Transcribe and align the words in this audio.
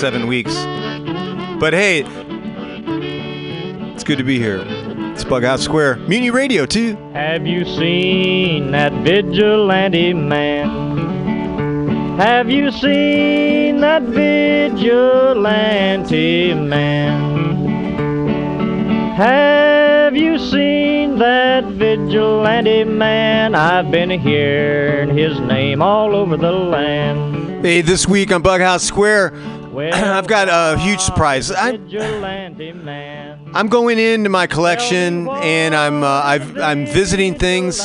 seven 0.00 0.26
weeks. 0.26 0.54
But 1.60 1.74
hey, 1.74 2.04
it's 3.92 4.02
good 4.02 4.16
to 4.16 4.24
be 4.24 4.38
here. 4.38 4.64
It's 5.12 5.24
Bughouse 5.24 5.60
Square. 5.60 5.96
Mutiny 5.96 6.30
Radio, 6.30 6.64
too. 6.64 6.96
Have 7.12 7.46
you 7.46 7.66
seen 7.66 8.70
that 8.70 8.94
vigilante 9.04 10.14
man? 10.14 12.16
Have 12.18 12.48
you 12.48 12.70
seen 12.70 13.80
that 13.80 14.02
vigilante 14.04 14.94
man? 16.54 17.66
Have 19.16 20.16
you 20.16 20.38
seen 20.38 21.18
that 21.18 21.64
vigilante 21.64 22.84
man? 22.84 23.54
I've 23.54 23.90
been 23.90 24.08
hearing 24.08 25.14
his 25.14 25.38
name 25.40 25.82
all 25.82 26.16
over 26.16 26.38
the 26.38 26.52
land. 26.52 27.62
Hey, 27.62 27.82
this 27.82 28.08
week 28.08 28.32
on 28.32 28.42
Bughouse 28.42 28.80
Square, 28.80 29.34
Well, 29.72 29.94
I've 29.94 30.26
got 30.26 30.48
a 30.48 30.78
huge 30.80 31.00
surprise. 31.00 31.50
I, 31.50 31.76
vigilante 31.76 32.72
man. 32.72 33.50
I'm 33.54 33.68
going 33.68 33.98
into 33.98 34.28
my 34.28 34.46
collection 34.46 35.28
and 35.28 35.74
I'm 35.74 36.02
uh, 36.02 36.22
I've, 36.24 36.58
I'm 36.58 36.86
visiting 36.86 37.34
things, 37.34 37.80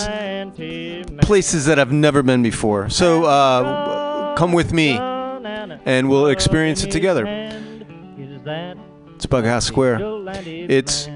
places 1.22 1.66
that 1.66 1.80
I've 1.80 1.92
never 1.92 2.24
been 2.24 2.44
before. 2.44 2.90
So 2.90 3.24
uh, 3.26 4.36
come 4.36 4.52
with 4.52 4.74
me. 4.74 4.98
and 5.86 6.10
we'll 6.10 6.28
experience 6.28 6.84
it 6.84 6.92
together. 6.92 7.26
It's 9.16 9.26
Bughouse 9.26 9.64
Square. 9.64 10.00
It's 10.46 11.08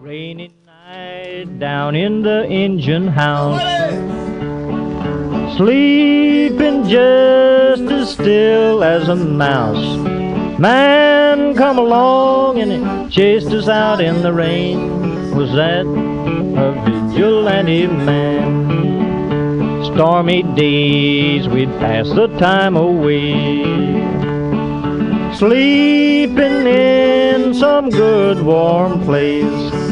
rainy 0.00 0.52
night 0.66 1.58
down 1.58 1.94
in 1.94 2.22
the 2.22 2.44
engine 2.46 3.08
house. 3.08 4.21
Sleeping 5.56 6.88
just 6.88 7.82
as 7.82 8.12
still 8.12 8.82
as 8.82 9.08
a 9.08 9.14
mouse. 9.14 9.98
Man 10.58 11.54
come 11.54 11.78
along 11.78 12.58
and 12.58 13.12
chased 13.12 13.48
us 13.48 13.68
out 13.68 14.00
in 14.00 14.22
the 14.22 14.32
rain. 14.32 15.34
Was 15.36 15.52
that 15.52 15.84
a 15.84 16.72
vigilante 17.12 17.86
man? 17.86 19.84
Stormy 19.84 20.42
days 20.54 21.48
we'd 21.48 21.68
pass 21.80 22.08
the 22.08 22.28
time 22.38 22.76
away. 22.76 23.62
Sleeping 25.34 26.66
in 26.66 27.52
some 27.52 27.90
good 27.90 28.42
warm 28.42 29.02
place. 29.02 29.91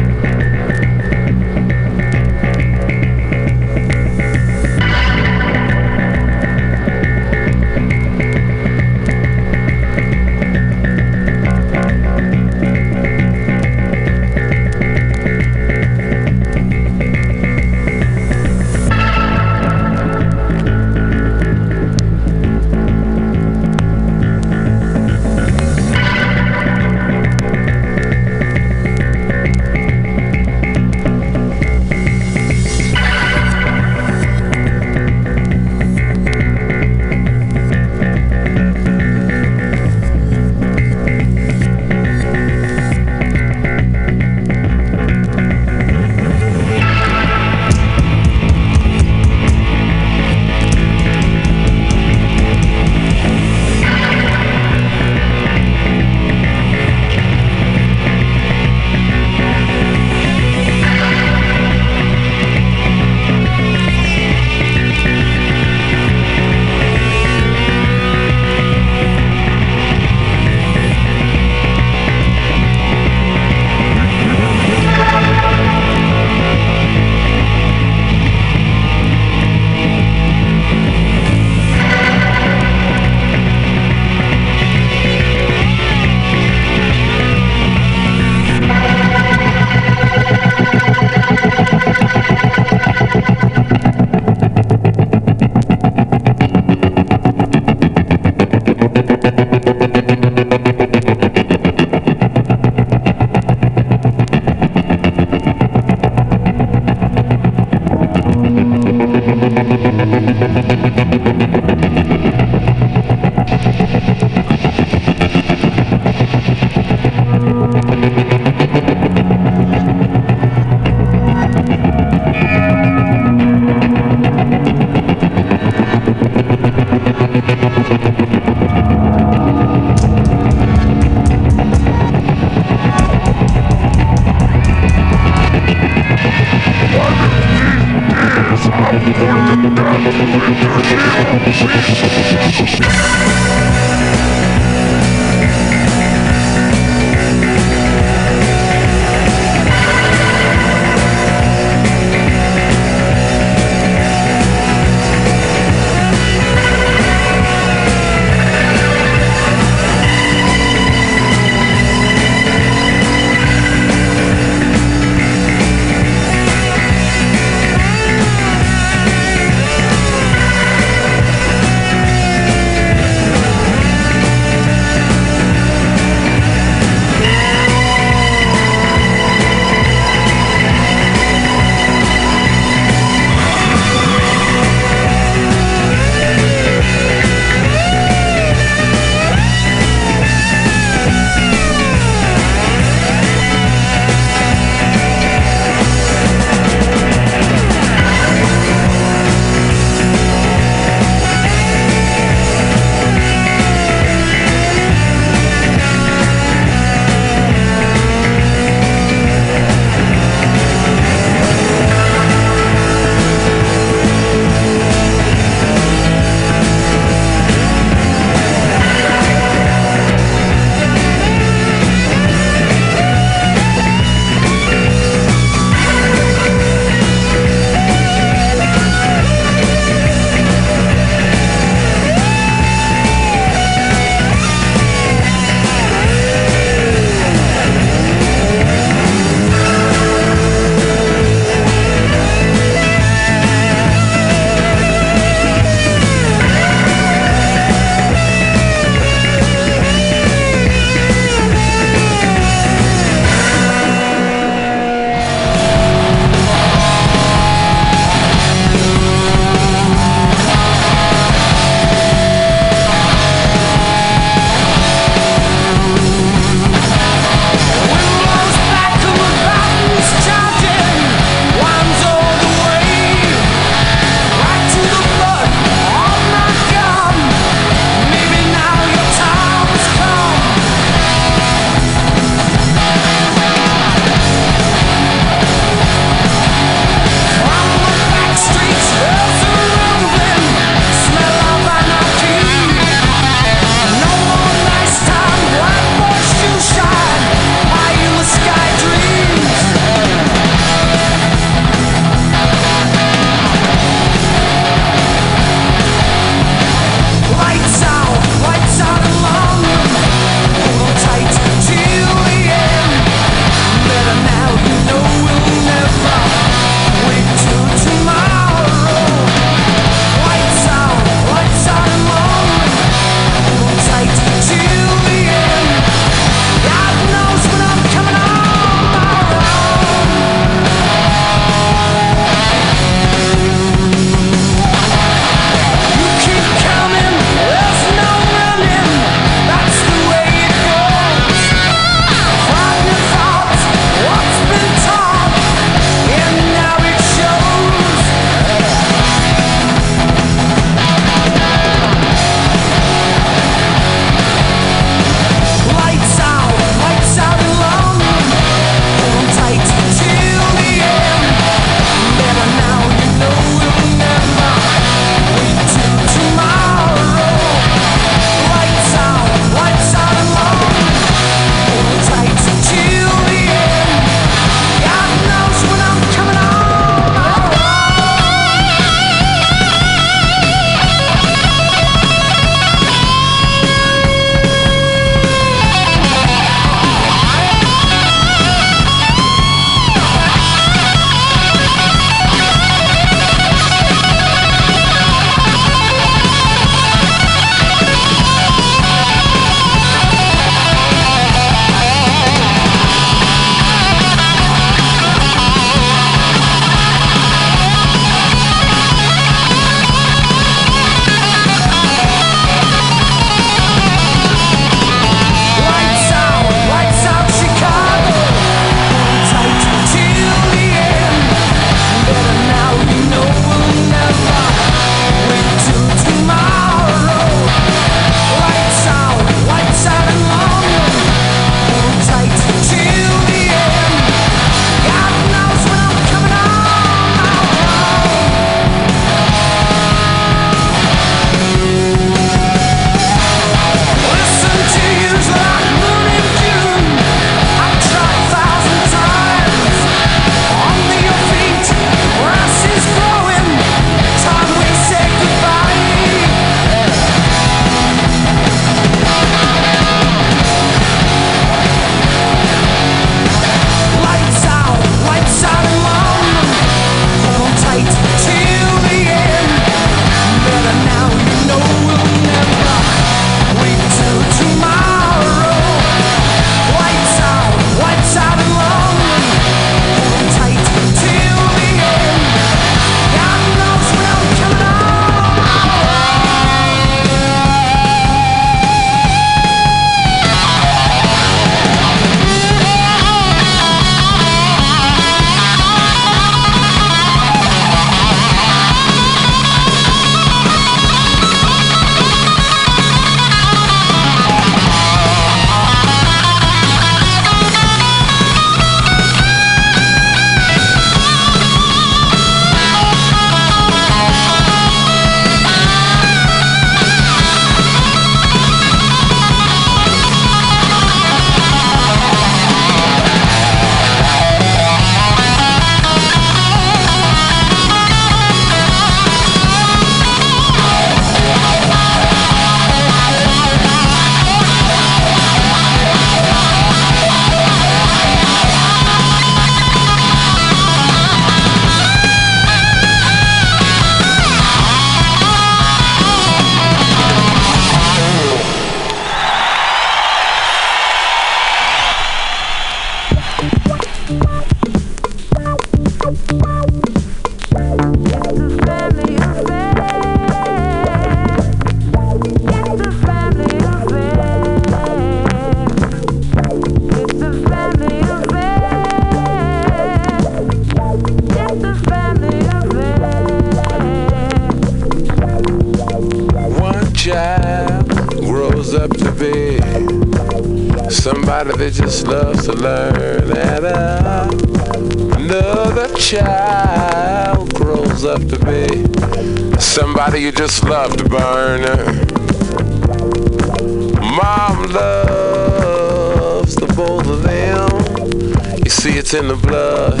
See, 598.80 598.96
it's 598.96 599.12
in 599.12 599.28
the 599.28 599.36
blood. 599.36 600.00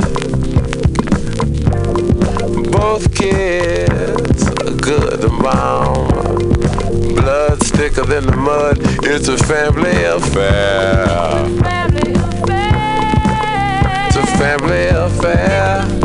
Both 2.72 3.14
kids 3.14 4.48
are 4.62 4.74
good 4.74 5.20
to 5.20 5.28
mom. 5.28 6.08
Blood's 7.14 7.70
thicker 7.72 8.06
than 8.06 8.24
the 8.24 8.36
mud. 8.36 8.78
It's 9.04 9.28
a 9.28 9.36
family 9.36 10.04
affair. 10.04 11.44
It's 14.06 14.16
a 14.16 14.26
family 14.38 14.86
affair. 14.86 15.84
Oh, 15.86 15.99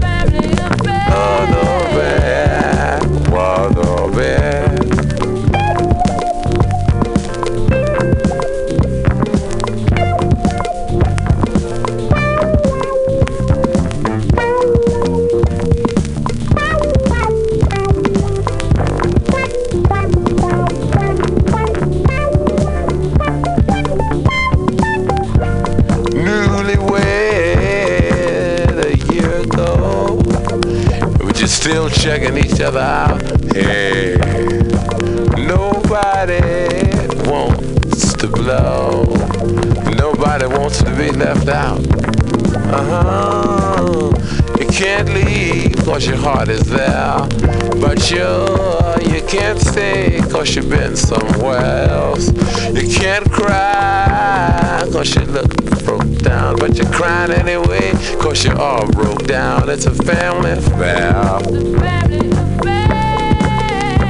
checking 32.02 32.38
each 32.38 32.62
other 32.62 32.80
out. 32.80 33.22
Hey, 33.54 34.16
nobody 35.38 36.42
wants 37.30 38.14
to 38.14 38.28
blow. 38.28 39.04
Nobody 39.96 40.46
wants 40.46 40.80
to 40.84 40.96
be 40.96 41.12
left 41.12 41.48
out. 41.48 41.80
Uh-huh. 42.74 44.12
You 44.60 44.68
can't 44.68 45.10
leave 45.10 45.76
cause 45.86 46.08
your 46.08 46.18
heart 46.18 46.50
is 46.50 46.66
there. 46.70 47.28
But 47.80 48.10
you, 48.12 48.28
you 49.14 49.22
can't 49.28 49.60
stay 49.60 50.20
cause 50.32 50.56
you've 50.56 50.70
been 50.70 50.96
somewhere 50.96 51.90
else. 51.90 52.30
You 52.74 52.88
can't 52.94 53.30
cry 53.32 54.88
cause 54.92 55.16
you 55.16 55.22
look 55.26 55.75
down. 56.46 56.56
But 56.58 56.78
you're 56.78 56.92
crying 56.92 57.32
anyway 57.32 57.92
cause 58.20 58.44
you're 58.44 58.60
all 58.60 58.88
broke 58.92 59.26
down. 59.26 59.70
It's 59.70 59.86
a 59.86 59.94
family 59.94 60.52
affair. 60.52 61.40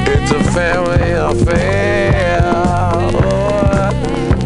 It's 0.08 0.32
a 0.32 0.44
family 0.52 1.12
affair. 1.12 2.42
Oh, 2.44 3.92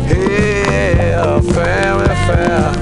yeah, 0.07 1.41
family 1.41 2.05
affair. 2.05 2.78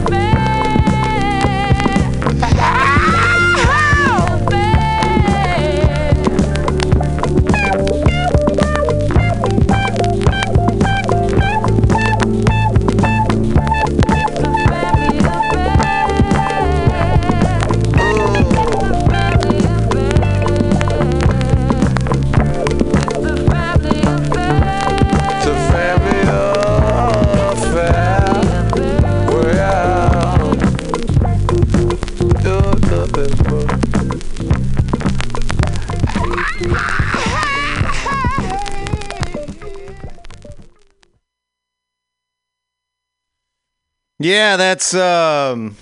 Yeah, 44.28 44.58
that's 44.58 44.94
um 44.94 45.78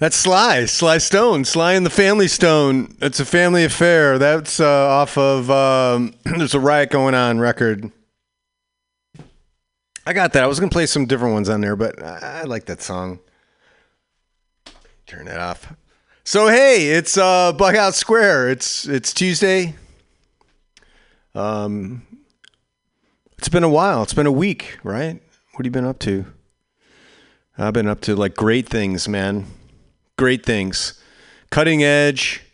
That's 0.00 0.16
Sly, 0.16 0.64
Sly 0.64 0.98
Stone, 0.98 1.44
Sly 1.44 1.74
and 1.74 1.86
the 1.86 1.90
Family 1.90 2.26
Stone. 2.26 2.96
It's 3.00 3.20
a 3.20 3.24
family 3.24 3.62
affair. 3.62 4.18
That's 4.18 4.58
uh, 4.58 4.66
off 4.66 5.16
of 5.16 5.48
um, 5.48 6.14
There's 6.24 6.54
a 6.54 6.58
Riot 6.58 6.90
Going 6.90 7.14
On 7.14 7.38
record. 7.38 7.92
I 10.04 10.12
got 10.12 10.32
that. 10.32 10.42
I 10.42 10.48
was 10.48 10.58
gonna 10.58 10.70
play 10.70 10.86
some 10.86 11.06
different 11.06 11.34
ones 11.34 11.48
on 11.48 11.60
there, 11.60 11.76
but 11.76 12.02
I, 12.02 12.42
like 12.42 12.64
that 12.64 12.82
song. 12.82 13.20
Turn 15.06 15.28
it 15.28 15.38
off. 15.38 15.72
So 16.24 16.48
hey, 16.48 16.88
it's 16.88 17.16
uh, 17.16 17.52
Bughouse 17.52 17.94
Square. 17.94 18.50
It's 18.50 18.88
it's 18.88 19.14
Tuesday. 19.14 19.76
Um, 21.36 22.04
it's 23.42 23.48
been 23.48 23.64
a 23.64 23.68
while. 23.68 24.04
It's 24.04 24.14
been 24.14 24.28
a 24.28 24.30
week, 24.30 24.78
right? 24.84 25.20
What 25.50 25.58
have 25.58 25.64
you 25.64 25.72
been 25.72 25.84
up 25.84 25.98
to? 25.98 26.26
I've 27.58 27.72
been 27.72 27.88
up 27.88 28.00
to 28.02 28.14
like 28.14 28.36
great 28.36 28.68
things, 28.68 29.08
man. 29.08 29.46
Great 30.16 30.46
things. 30.46 31.02
Cutting 31.50 31.82
edge. 31.82 32.44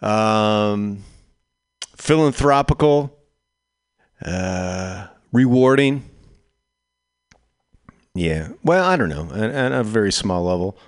Um, 0.00 1.04
philanthropical. 1.94 3.14
Uh, 4.24 5.08
rewarding. 5.30 6.08
Yeah. 8.14 8.48
Well, 8.64 8.84
I 8.84 8.96
don't 8.96 9.10
know. 9.10 9.28
At, 9.30 9.72
a 9.72 9.84
very 9.84 10.10
small 10.10 10.42
level. 10.44 10.78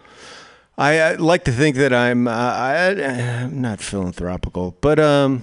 I, 0.78 0.98
I 0.98 1.14
like 1.16 1.44
to 1.44 1.52
think 1.52 1.76
that 1.76 1.92
I'm 1.92 2.26
uh, 2.26 2.30
I, 2.30 2.86
I'm 2.88 3.60
not 3.60 3.80
philanthropical, 3.80 4.78
but 4.80 4.98
um, 4.98 5.42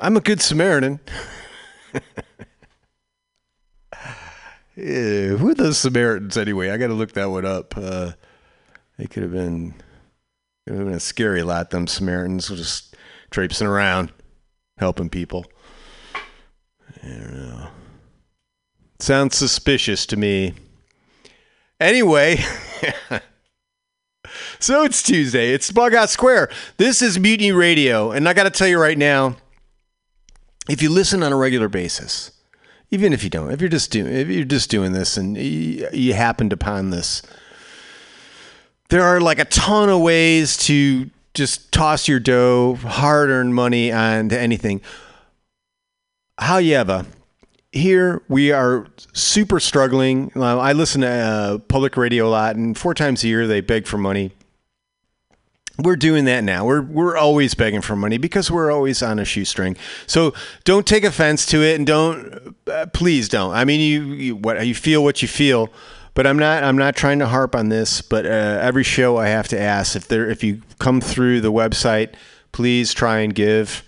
I'm 0.00 0.16
a 0.16 0.20
good 0.20 0.40
Samaritan. 0.40 1.00
Yeah, 4.82 5.36
who 5.36 5.50
are 5.50 5.54
those 5.54 5.76
Samaritans 5.76 6.38
anyway? 6.38 6.70
I 6.70 6.78
got 6.78 6.86
to 6.86 6.94
look 6.94 7.12
that 7.12 7.30
one 7.30 7.44
up. 7.44 7.76
Uh, 7.76 8.12
they 8.96 9.06
could 9.06 9.22
have 9.22 9.32
been, 9.32 9.74
could 10.66 10.76
have 10.76 10.86
been 10.86 10.94
a 10.94 11.00
scary 11.00 11.42
lot. 11.42 11.68
Them 11.68 11.86
Samaritans 11.86 12.48
just 12.48 12.96
traipsing 13.30 13.66
around, 13.66 14.10
helping 14.78 15.10
people. 15.10 15.44
I 16.14 17.08
don't 17.08 17.34
know. 17.34 17.68
Sounds 19.00 19.36
suspicious 19.36 20.06
to 20.06 20.16
me. 20.16 20.54
Anyway, 21.78 22.36
so 24.60 24.84
it's 24.84 25.02
Tuesday. 25.02 25.52
It's 25.52 25.70
Bughouse 25.70 26.08
Square. 26.08 26.48
This 26.78 27.02
is 27.02 27.18
Mutiny 27.18 27.52
Radio, 27.52 28.12
and 28.12 28.26
I 28.26 28.32
got 28.32 28.44
to 28.44 28.50
tell 28.50 28.68
you 28.68 28.80
right 28.80 28.98
now, 28.98 29.36
if 30.70 30.80
you 30.80 30.88
listen 30.88 31.22
on 31.22 31.32
a 31.32 31.36
regular 31.36 31.68
basis 31.68 32.32
even 32.90 33.12
if 33.12 33.22
you 33.22 33.30
don't, 33.30 33.52
if 33.52 33.60
you're 33.60 33.70
just 33.70 33.90
doing, 33.90 34.12
if 34.12 34.28
you're 34.28 34.44
just 34.44 34.70
doing 34.70 34.92
this 34.92 35.16
and 35.16 35.36
you, 35.36 35.88
you 35.92 36.14
happened 36.14 36.52
upon 36.52 36.90
this, 36.90 37.22
there 38.88 39.02
are 39.02 39.20
like 39.20 39.38
a 39.38 39.44
ton 39.44 39.88
of 39.88 40.00
ways 40.00 40.56
to 40.56 41.08
just 41.32 41.70
toss 41.70 42.08
your 42.08 42.18
dough, 42.18 42.74
hard-earned 42.74 43.54
money 43.54 43.92
onto 43.92 44.34
anything. 44.34 44.80
However, 46.38 47.06
here 47.70 48.22
we 48.28 48.50
are 48.50 48.88
super 49.12 49.60
struggling. 49.60 50.32
I 50.34 50.72
listen 50.72 51.02
to 51.02 51.08
uh, 51.08 51.58
public 51.58 51.96
radio 51.96 52.26
a 52.26 52.30
lot, 52.30 52.56
and 52.56 52.76
four 52.76 52.94
times 52.94 53.22
a 53.22 53.28
year 53.28 53.46
they 53.46 53.60
beg 53.60 53.86
for 53.86 53.98
money. 53.98 54.32
We're 55.82 55.96
doing 55.96 56.24
that 56.26 56.44
now. 56.44 56.64
We're 56.64 56.82
we're 56.82 57.16
always 57.16 57.54
begging 57.54 57.80
for 57.80 57.96
money 57.96 58.18
because 58.18 58.50
we're 58.50 58.70
always 58.70 59.02
on 59.02 59.18
a 59.18 59.24
shoestring. 59.24 59.76
So 60.06 60.34
don't 60.64 60.86
take 60.86 61.04
offense 61.04 61.46
to 61.46 61.62
it, 61.62 61.76
and 61.76 61.86
don't 61.86 62.54
uh, 62.66 62.86
please 62.92 63.28
don't. 63.28 63.52
I 63.54 63.64
mean, 63.64 63.80
you, 63.80 64.02
you 64.14 64.36
what 64.36 64.66
you 64.66 64.74
feel 64.74 65.02
what 65.02 65.22
you 65.22 65.28
feel, 65.28 65.68
but 66.14 66.26
I'm 66.26 66.38
not 66.38 66.62
I'm 66.62 66.76
not 66.76 66.96
trying 66.96 67.18
to 67.20 67.26
harp 67.26 67.54
on 67.54 67.68
this. 67.68 68.02
But 68.02 68.26
uh, 68.26 68.58
every 68.62 68.84
show 68.84 69.16
I 69.16 69.28
have 69.28 69.48
to 69.48 69.60
ask 69.60 69.96
if 69.96 70.08
there 70.08 70.28
if 70.28 70.42
you 70.42 70.62
come 70.78 71.00
through 71.00 71.40
the 71.40 71.52
website, 71.52 72.14
please 72.52 72.92
try 72.92 73.20
and 73.20 73.34
give. 73.34 73.82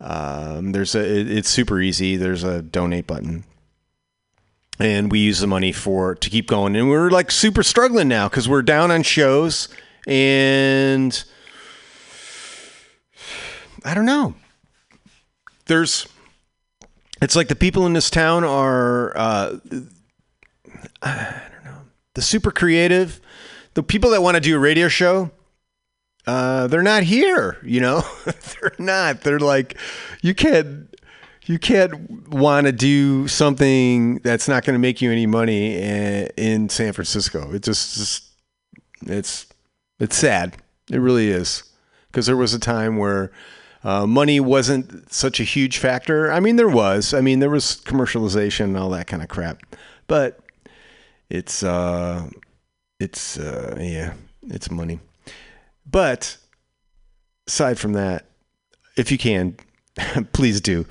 Um, 0.00 0.72
there's 0.72 0.94
a 0.94 1.00
it, 1.00 1.30
it's 1.30 1.48
super 1.48 1.80
easy. 1.80 2.16
There's 2.16 2.44
a 2.44 2.62
donate 2.62 3.06
button 3.06 3.44
and 4.78 5.10
we 5.10 5.18
use 5.18 5.40
the 5.40 5.46
money 5.46 5.72
for 5.72 6.14
to 6.14 6.30
keep 6.30 6.46
going 6.48 6.76
and 6.76 6.88
we're 6.88 7.10
like 7.10 7.30
super 7.30 7.62
struggling 7.62 8.08
now 8.08 8.28
because 8.28 8.48
we're 8.48 8.62
down 8.62 8.90
on 8.90 9.02
shows 9.02 9.68
and 10.06 11.24
i 13.84 13.92
don't 13.94 14.06
know 14.06 14.34
there's 15.66 16.06
It's 17.20 17.34
like 17.34 17.48
the 17.48 17.56
people 17.56 17.86
in 17.86 17.92
this 17.92 18.10
town 18.10 18.44
are, 18.44 19.16
uh, 19.16 19.56
I 21.02 21.42
don't 21.52 21.64
know, 21.64 21.80
the 22.14 22.22
super 22.22 22.50
creative, 22.50 23.20
the 23.74 23.82
people 23.82 24.10
that 24.10 24.22
want 24.22 24.36
to 24.36 24.40
do 24.40 24.54
a 24.56 24.58
radio 24.58 24.88
show. 24.88 25.30
Uh, 26.26 26.66
they're 26.66 26.82
not 26.82 27.04
here, 27.04 27.56
you 27.62 27.80
know. 27.80 28.02
they're 28.24 28.74
not. 28.78 29.22
They're 29.22 29.38
like, 29.38 29.78
you 30.22 30.34
can't, 30.34 30.94
you 31.46 31.58
can't 31.58 32.28
want 32.28 32.66
to 32.66 32.72
do 32.72 33.28
something 33.28 34.18
that's 34.18 34.48
not 34.48 34.64
going 34.64 34.74
to 34.74 34.80
make 34.80 35.00
you 35.00 35.10
any 35.10 35.26
money 35.26 35.76
in, 35.76 36.28
in 36.36 36.68
San 36.68 36.92
Francisco. 36.92 37.52
It 37.52 37.62
just, 37.62 37.96
just, 37.96 38.24
it's, 39.06 39.46
it's 39.98 40.16
sad. 40.16 40.56
It 40.90 40.98
really 40.98 41.30
is, 41.30 41.64
because 42.08 42.26
there 42.26 42.36
was 42.36 42.54
a 42.54 42.58
time 42.58 42.96
where 42.96 43.32
uh, 43.82 44.06
money 44.06 44.40
wasn't 44.40 45.12
such 45.12 45.40
a 45.40 45.44
huge 45.44 45.78
factor. 45.78 46.30
I 46.32 46.40
mean, 46.40 46.56
there 46.56 46.68
was. 46.68 47.14
I 47.14 47.20
mean, 47.20 47.40
there 47.40 47.50
was 47.50 47.80
commercialization 47.84 48.64
and 48.64 48.76
all 48.76 48.90
that 48.90 49.06
kind 49.06 49.22
of 49.22 49.28
crap, 49.28 49.60
but 50.06 50.40
it's, 51.30 51.62
uh, 51.62 52.28
it's, 53.00 53.38
uh, 53.38 53.76
yeah, 53.80 54.14
it's 54.48 54.70
money. 54.70 55.00
But 55.90 56.36
aside 57.46 57.78
from 57.78 57.92
that, 57.92 58.26
if 58.96 59.10
you 59.12 59.18
can, 59.18 59.56
please 60.32 60.60
do. 60.60 60.86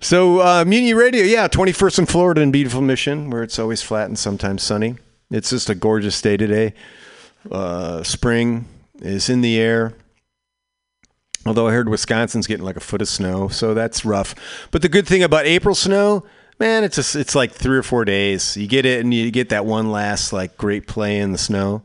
So, 0.00 0.40
uh, 0.40 0.64
Mutiny 0.66 0.94
Radio, 0.94 1.24
yeah, 1.24 1.48
21st 1.48 2.00
in 2.00 2.06
Florida 2.06 2.42
in 2.42 2.50
beautiful 2.50 2.82
Mission, 2.82 3.30
where 3.30 3.42
it's 3.42 3.58
always 3.58 3.82
flat 3.82 4.08
and 4.08 4.18
sometimes 4.18 4.62
sunny. 4.62 4.96
It's 5.30 5.50
just 5.50 5.70
a 5.70 5.74
gorgeous 5.74 6.20
day 6.20 6.36
today. 6.36 6.74
Uh, 7.50 8.02
spring 8.02 8.66
is 9.00 9.28
in 9.28 9.40
the 9.40 9.58
air. 9.58 9.94
Although 11.44 11.68
I 11.68 11.72
heard 11.72 11.88
Wisconsin's 11.88 12.46
getting 12.46 12.64
like 12.64 12.76
a 12.76 12.80
foot 12.80 13.00
of 13.00 13.08
snow, 13.08 13.48
so 13.48 13.72
that's 13.72 14.04
rough. 14.04 14.34
But 14.72 14.82
the 14.82 14.88
good 14.88 15.06
thing 15.06 15.22
about 15.22 15.46
April 15.46 15.76
snow, 15.76 16.24
man, 16.58 16.82
it's 16.82 16.96
just 16.96 17.14
it's 17.14 17.36
like 17.36 17.52
three 17.52 17.76
or 17.76 17.84
four 17.84 18.04
days. 18.04 18.56
You 18.56 18.66
get 18.66 18.84
it, 18.84 19.00
and 19.00 19.14
you 19.14 19.30
get 19.30 19.50
that 19.50 19.64
one 19.64 19.92
last 19.92 20.32
like 20.32 20.56
great 20.56 20.88
play 20.88 21.18
in 21.18 21.30
the 21.30 21.38
snow. 21.38 21.82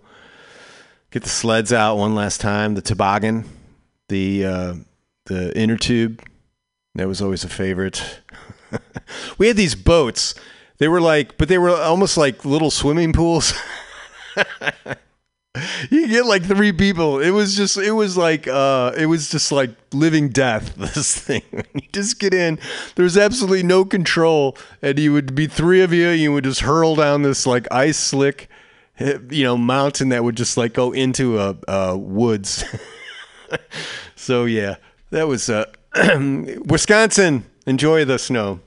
Get 1.12 1.24
the 1.24 1.30
sleds 1.30 1.72
out 1.72 1.98
one 1.98 2.16
last 2.16 2.42
time. 2.42 2.74
The 2.74 2.82
toboggan, 2.82 3.46
the 4.10 4.46
uh, 4.46 4.74
the 5.26 5.56
inner 5.56 5.78
tube, 5.78 6.24
that 6.96 7.08
was 7.08 7.22
always 7.22 7.44
a 7.44 7.50
favorite. 7.50 8.22
we 9.38 9.48
had 9.48 9.58
these 9.58 9.76
boats. 9.76 10.34
They 10.80 10.88
were 10.88 11.02
like, 11.02 11.38
but 11.38 11.50
they 11.50 11.60
were 11.60 11.70
almost 11.70 12.18
like 12.18 12.46
little 12.46 12.72
swimming 12.72 13.14
pools. 13.14 13.54
you 15.90 16.08
get 16.08 16.26
like 16.26 16.44
three 16.44 16.72
people. 16.72 17.20
It 17.20 17.32
was 17.32 17.56
just, 17.56 17.78
it 17.78 17.92
was 17.92 18.16
like, 18.16 18.48
uh, 18.48 18.94
it 18.98 19.08
was 19.08 19.30
just 19.30 19.52
like 19.52 19.72
living 19.94 20.30
death. 20.30 20.78
This 20.92 21.18
thing, 21.18 21.42
you 21.74 21.82
just 21.92 22.20
get 22.20 22.34
in. 22.34 22.60
There's 22.96 23.18
absolutely 23.18 23.64
no 23.64 23.86
control, 23.86 24.58
and 24.82 24.98
you 25.00 25.14
would 25.14 25.36
be 25.36 25.48
three 25.48 25.82
of 25.82 25.94
you. 25.94 26.10
You 26.10 26.34
would 26.34 26.44
just 26.44 26.62
hurl 26.62 26.96
down 26.96 27.22
this 27.22 27.46
like 27.46 27.68
ice 27.72 27.98
slick, 27.98 28.50
eh, 29.00 29.18
you 29.30 29.44
know, 29.44 29.58
mountain 29.58 30.10
that 30.10 30.24
would 30.24 30.36
just 30.38 30.58
like 30.58 30.74
go 30.74 30.92
into 30.92 31.40
a, 31.40 31.56
a 31.68 31.98
woods. 31.98 32.64
so 34.16 34.46
yeah, 34.46 34.76
that 35.12 35.28
was 35.28 35.50
uh, 35.50 35.66
Wisconsin. 36.66 37.46
Enjoy 37.68 38.06
the 38.06 38.18
snow. 38.18 38.60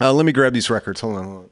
Uh, 0.00 0.12
let 0.12 0.26
me 0.26 0.32
grab 0.32 0.52
these 0.52 0.68
records. 0.68 1.00
Hold 1.00 1.16
on. 1.16 1.24
Hold 1.24 1.36
on. 1.44 1.50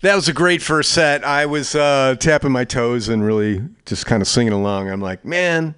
That 0.00 0.14
was 0.14 0.28
a 0.28 0.32
great 0.32 0.62
first 0.62 0.92
set. 0.92 1.24
I 1.24 1.46
was 1.46 1.74
uh, 1.74 2.14
tapping 2.20 2.52
my 2.52 2.64
toes 2.64 3.08
and 3.08 3.24
really 3.24 3.62
just 3.84 4.06
kind 4.06 4.22
of 4.22 4.28
singing 4.28 4.52
along. 4.52 4.88
I'm 4.88 5.00
like, 5.00 5.24
man, 5.24 5.74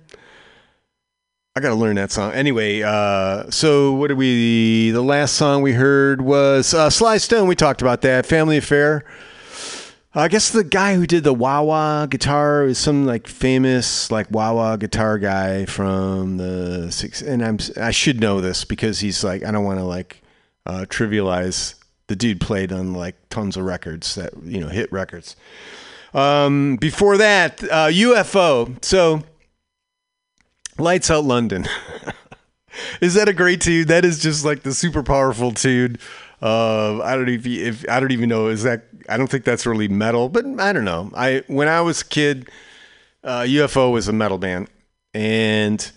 I 1.57 1.61
got 1.61 1.71
to 1.71 1.75
learn 1.75 1.97
that 1.97 2.13
song. 2.13 2.33
Anyway, 2.33 2.83
uh, 2.83 3.51
so 3.51 3.95
what 3.95 4.09
did 4.09 4.19
we? 4.19 4.91
The 4.91 5.01
last 5.01 5.37
song 5.37 5.63
we 5.63 5.73
heard 5.73 6.21
was 6.21 6.75
uh, 6.75 6.91
Sly 6.91 7.17
Stone. 7.17 7.49
We 7.49 7.55
talked 7.55 7.81
about 7.81 8.03
that. 8.03 8.27
Family 8.27 8.59
Affair. 8.59 9.07
I 10.13 10.29
guess 10.29 10.51
the 10.51 10.65
guy 10.65 10.97
who 10.97 11.07
did 11.07 11.25
the 11.25 11.33
wah 11.33 11.63
wah 11.63 12.05
guitar 12.05 12.65
is 12.65 12.79
some 12.79 13.07
like 13.07 13.27
famous 13.27 14.11
like 14.11 14.27
wah 14.31 14.53
wah 14.53 14.77
guitar 14.77 15.19
guy 15.19 15.65
from 15.65 16.37
the 16.37 16.91
six. 16.91 17.23
And 17.23 17.45
I'm 17.45 17.59
I 17.81 17.93
should 17.93 18.21
know 18.21 18.41
this 18.41 18.65
because 18.65 18.99
he's 18.99 19.25
like 19.25 19.45
I 19.45 19.51
don't 19.51 19.65
want 19.65 19.79
to 19.79 19.85
like 19.85 20.21
uh, 20.67 20.85
trivialize 20.89 21.75
the 22.11 22.17
dude 22.17 22.41
played 22.41 22.73
on 22.73 22.93
like 22.93 23.15
tons 23.31 23.57
of 23.57 23.63
records 23.65 24.17
that 24.17 24.33
you 24.43 24.61
know 24.61 24.67
hit 24.67 24.91
records. 24.93 25.37
Um, 26.13 26.75
before 26.75 27.17
that, 27.19 27.63
uh, 27.63 27.87
UFO. 27.87 28.85
So 28.85 29.23
lights 30.77 31.09
out 31.09 31.25
London. 31.25 31.69
is 33.01 33.15
that 33.15 33.29
a 33.29 33.33
great 33.33 33.61
tune? 33.61 33.87
That 33.87 34.05
is 34.05 34.19
just 34.19 34.45
like 34.45 34.65
the 34.65 34.75
super 34.75 35.05
powerful 35.05 35.53
tune. 35.53 35.99
Uh, 36.43 37.01
I 37.01 37.15
don't 37.15 37.29
even 37.29 37.53
if 37.53 37.89
I 37.89 38.01
don't 38.01 38.11
even 38.11 38.29
know 38.29 38.49
is 38.49 38.65
that 38.65 38.87
I 39.09 39.17
don't 39.17 39.29
think 39.29 39.45
that's 39.45 39.65
really 39.65 39.87
metal, 39.87 40.29
but 40.29 40.45
I 40.59 40.73
don't 40.73 40.85
know. 40.85 41.13
I 41.15 41.45
when 41.47 41.69
I 41.69 41.81
was 41.81 42.03
a 42.03 42.07
kid, 42.07 42.51
uh, 43.23 43.43
UFO 43.43 43.93
was 43.93 44.09
a 44.09 44.13
metal 44.13 44.39
band, 44.39 44.69
and 45.15 45.89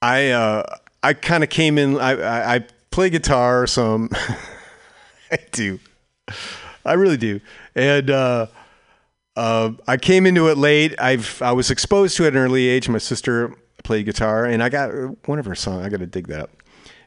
I 0.00 0.30
uh, 0.30 0.62
I 1.02 1.12
kind 1.12 1.44
of 1.44 1.50
came 1.50 1.76
in. 1.76 1.98
I, 1.98 2.12
I 2.12 2.54
I 2.54 2.66
play 2.98 3.10
guitar 3.10 3.64
some. 3.64 4.10
I 5.30 5.38
do, 5.52 5.78
I 6.84 6.94
really 6.94 7.16
do, 7.16 7.40
and 7.76 8.10
uh, 8.10 8.46
uh, 9.36 9.70
I 9.86 9.96
came 9.98 10.26
into 10.26 10.48
it 10.48 10.58
late. 10.58 10.96
I've 10.98 11.40
I 11.40 11.52
was 11.52 11.70
exposed 11.70 12.16
to 12.16 12.24
it 12.24 12.28
at 12.28 12.32
an 12.32 12.40
early 12.40 12.66
age. 12.66 12.88
My 12.88 12.98
sister 12.98 13.54
played 13.84 14.04
guitar, 14.04 14.46
and 14.46 14.64
I 14.64 14.68
got 14.68 14.88
one 15.28 15.38
of 15.38 15.44
her 15.44 15.54
songs. 15.54 15.86
I 15.86 15.90
got 15.90 16.00
to 16.00 16.08
dig 16.08 16.26
that 16.26 16.40
up. 16.40 16.50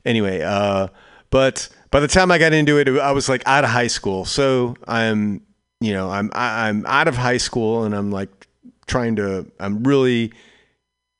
Anyway, 0.05 0.39
uh, 0.41 0.87
but 1.29 1.67
by 1.89 1.99
the 1.99 2.07
time 2.07 2.31
I 2.31 2.37
got 2.37 2.53
into 2.53 2.77
it, 2.77 2.87
I 2.87 3.11
was 3.11 3.27
like 3.27 3.43
out 3.45 3.65
of 3.65 3.69
high 3.71 3.87
school. 3.87 4.23
So 4.23 4.77
I'm, 4.87 5.41
you 5.81 5.91
know, 5.91 6.09
I'm 6.09 6.31
I- 6.33 6.69
I'm 6.69 6.85
out 6.85 7.09
of 7.09 7.17
high 7.17 7.35
school, 7.35 7.83
and 7.83 7.93
I'm 7.93 8.11
like 8.11 8.47
trying 8.87 9.17
to. 9.17 9.45
I'm 9.59 9.83
really 9.83 10.31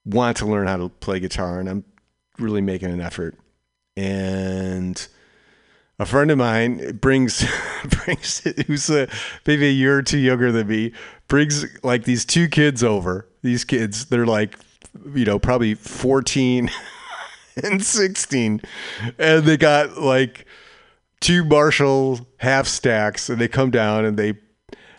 want 0.05 0.37
to 0.37 0.45
learn 0.45 0.67
how 0.67 0.77
to 0.77 0.87
play 0.87 1.19
guitar, 1.19 1.59
and 1.59 1.67
I'm 1.67 1.83
really 2.39 2.61
making 2.61 2.89
an 2.89 3.01
effort. 3.01 3.35
And 3.95 5.07
a 5.99 6.05
friend 6.05 6.31
of 6.31 6.37
mine 6.37 6.97
brings 6.97 7.45
brings 8.05 8.39
who's 8.67 8.89
a, 8.89 9.07
maybe 9.45 9.67
a 9.67 9.71
year 9.71 9.97
or 9.99 10.01
two 10.01 10.17
younger 10.17 10.51
than 10.51 10.67
me 10.67 10.93
brings 11.27 11.65
like 11.83 12.03
these 12.03 12.25
two 12.25 12.47
kids 12.47 12.83
over. 12.83 13.27
These 13.41 13.63
kids, 13.63 14.05
they're 14.05 14.25
like, 14.25 14.57
you 15.13 15.25
know, 15.25 15.39
probably 15.39 15.73
14 15.73 16.69
and 17.63 17.83
16 17.83 18.61
and 19.17 19.45
they 19.45 19.57
got 19.57 19.97
like 19.97 20.45
two 21.19 21.43
Marshall 21.43 22.27
half 22.37 22.67
stacks 22.67 23.29
and 23.29 23.39
they 23.39 23.47
come 23.47 23.71
down 23.71 24.05
and 24.05 24.17
they 24.17 24.29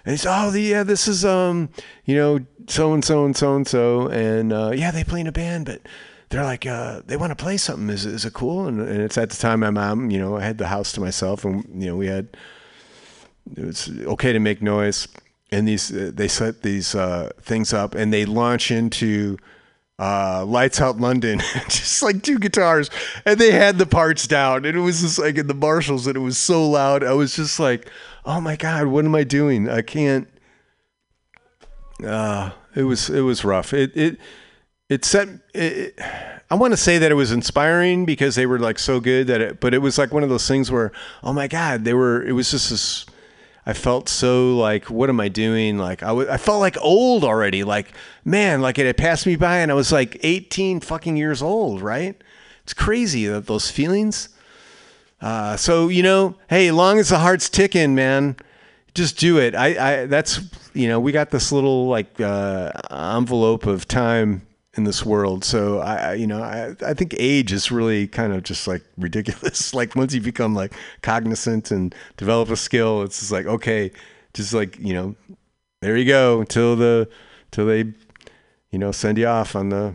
and 0.04 0.12
he's 0.12 0.26
oh 0.26 0.50
the, 0.50 0.60
yeah 0.60 0.82
this 0.82 1.08
is 1.08 1.24
um 1.24 1.68
you 2.04 2.14
know 2.14 2.40
so 2.68 2.92
and 2.92 3.04
so 3.04 3.24
and 3.24 3.36
so 3.36 3.56
and 3.56 3.66
so 3.66 4.08
and 4.08 4.52
uh, 4.52 4.70
yeah 4.74 4.90
they 4.90 5.04
play 5.04 5.20
in 5.20 5.26
a 5.26 5.32
band 5.32 5.66
but 5.66 5.80
they're 6.32 6.44
like 6.44 6.64
uh, 6.64 7.02
they 7.06 7.16
want 7.18 7.30
to 7.30 7.36
play 7.36 7.58
something. 7.58 7.90
Is, 7.90 8.06
is 8.06 8.24
it 8.24 8.32
cool? 8.32 8.66
And, 8.66 8.80
and 8.80 9.02
it's 9.02 9.18
at 9.18 9.28
the 9.28 9.36
time 9.36 9.60
my 9.60 9.70
mom 9.70 10.10
you 10.10 10.18
know 10.18 10.36
I 10.36 10.40
had 10.42 10.56
the 10.56 10.66
house 10.66 10.90
to 10.92 11.00
myself 11.00 11.44
and 11.44 11.64
you 11.74 11.90
know 11.90 11.96
we 11.96 12.06
had 12.06 12.36
it 13.54 13.64
was 13.64 13.90
okay 14.06 14.32
to 14.32 14.38
make 14.38 14.62
noise. 14.62 15.06
And 15.50 15.68
these 15.68 15.92
uh, 15.92 16.10
they 16.14 16.28
set 16.28 16.62
these 16.62 16.94
uh, 16.94 17.30
things 17.42 17.74
up 17.74 17.94
and 17.94 18.12
they 18.12 18.24
launch 18.24 18.70
into 18.70 19.36
uh, 19.98 20.44
lights 20.46 20.80
out 20.80 20.98
london 20.98 21.38
just 21.68 22.02
like 22.02 22.22
two 22.22 22.38
guitars. 22.38 22.88
And 23.26 23.38
they 23.38 23.50
had 23.50 23.76
the 23.76 23.86
parts 23.86 24.26
down 24.26 24.64
and 24.64 24.74
it 24.74 24.80
was 24.80 25.02
just 25.02 25.18
like 25.18 25.36
in 25.36 25.48
the 25.48 25.54
marshalls 25.54 26.06
and 26.06 26.16
it 26.16 26.20
was 26.20 26.38
so 26.38 26.66
loud. 26.66 27.04
I 27.04 27.12
was 27.12 27.36
just 27.36 27.60
like 27.60 27.90
oh 28.24 28.40
my 28.40 28.56
god 28.56 28.86
what 28.86 29.04
am 29.04 29.14
i 29.14 29.22
doing? 29.22 29.68
I 29.68 29.82
can't 29.82 30.28
uh 32.02 32.52
it 32.74 32.84
was 32.84 33.10
it 33.10 33.20
was 33.20 33.44
rough. 33.44 33.74
It 33.74 33.94
it 33.94 34.18
it 34.88 35.04
set 35.04 35.28
it, 35.54 35.98
i 36.50 36.54
want 36.54 36.72
to 36.72 36.76
say 36.76 36.98
that 36.98 37.10
it 37.10 37.14
was 37.14 37.32
inspiring 37.32 38.04
because 38.04 38.34
they 38.34 38.46
were 38.46 38.58
like 38.58 38.78
so 38.78 39.00
good 39.00 39.26
that 39.26 39.40
it 39.40 39.60
but 39.60 39.74
it 39.74 39.78
was 39.78 39.98
like 39.98 40.12
one 40.12 40.22
of 40.22 40.28
those 40.28 40.46
things 40.46 40.70
where 40.70 40.92
oh 41.22 41.32
my 41.32 41.48
god 41.48 41.84
they 41.84 41.94
were 41.94 42.22
it 42.22 42.32
was 42.32 42.50
just 42.50 42.70
this 42.70 43.06
I 43.64 43.74
felt 43.74 44.08
so 44.08 44.56
like, 44.56 44.90
what 44.90 45.08
am 45.08 45.20
I 45.20 45.28
doing? 45.28 45.78
Like, 45.78 46.02
I 46.02 46.10
I 46.10 46.36
felt 46.36 46.60
like 46.60 46.76
old 46.80 47.22
already. 47.22 47.62
Like, 47.62 47.92
man, 48.24 48.60
like 48.60 48.78
it 48.78 48.86
had 48.86 48.96
passed 48.96 49.26
me 49.26 49.36
by 49.36 49.58
and 49.58 49.70
I 49.70 49.74
was 49.74 49.92
like 49.92 50.18
18 50.22 50.80
fucking 50.80 51.16
years 51.16 51.42
old, 51.42 51.80
right? 51.80 52.20
It's 52.64 52.74
crazy 52.74 53.26
that 53.26 53.46
those 53.46 53.70
feelings. 53.70 54.30
Uh, 55.20 55.56
so, 55.56 55.88
you 55.88 56.02
know, 56.02 56.36
hey, 56.48 56.72
long 56.72 56.98
as 56.98 57.10
the 57.10 57.18
heart's 57.18 57.48
ticking, 57.48 57.94
man, 57.94 58.36
just 58.94 59.16
do 59.18 59.38
it. 59.38 59.54
I, 59.54 59.66
I, 60.02 60.06
that's, 60.06 60.40
you 60.74 60.88
know, 60.88 60.98
we 60.98 61.12
got 61.12 61.30
this 61.30 61.52
little 61.52 61.86
like 61.86 62.20
uh, 62.20 62.72
envelope 62.90 63.66
of 63.66 63.86
time 63.86 64.42
in 64.74 64.84
this 64.84 65.04
world. 65.04 65.44
So 65.44 65.80
I, 65.80 66.14
you 66.14 66.26
know, 66.26 66.42
I, 66.42 66.74
I 66.84 66.94
think 66.94 67.14
age 67.18 67.52
is 67.52 67.70
really 67.70 68.06
kind 68.06 68.32
of 68.32 68.42
just 68.42 68.66
like 68.66 68.82
ridiculous. 68.98 69.74
like 69.74 69.94
once 69.96 70.14
you 70.14 70.20
become 70.20 70.54
like 70.54 70.74
cognizant 71.02 71.70
and 71.70 71.94
develop 72.16 72.50
a 72.50 72.56
skill, 72.56 73.02
it's 73.02 73.20
just 73.20 73.32
like, 73.32 73.46
okay, 73.46 73.90
just 74.34 74.54
like, 74.54 74.78
you 74.78 74.94
know, 74.94 75.14
there 75.80 75.96
you 75.96 76.06
go 76.06 76.40
until 76.40 76.76
the, 76.76 77.08
till 77.50 77.66
they, 77.66 77.92
you 78.70 78.78
know, 78.78 78.92
send 78.92 79.18
you 79.18 79.26
off 79.26 79.54
on 79.54 79.68
the 79.68 79.94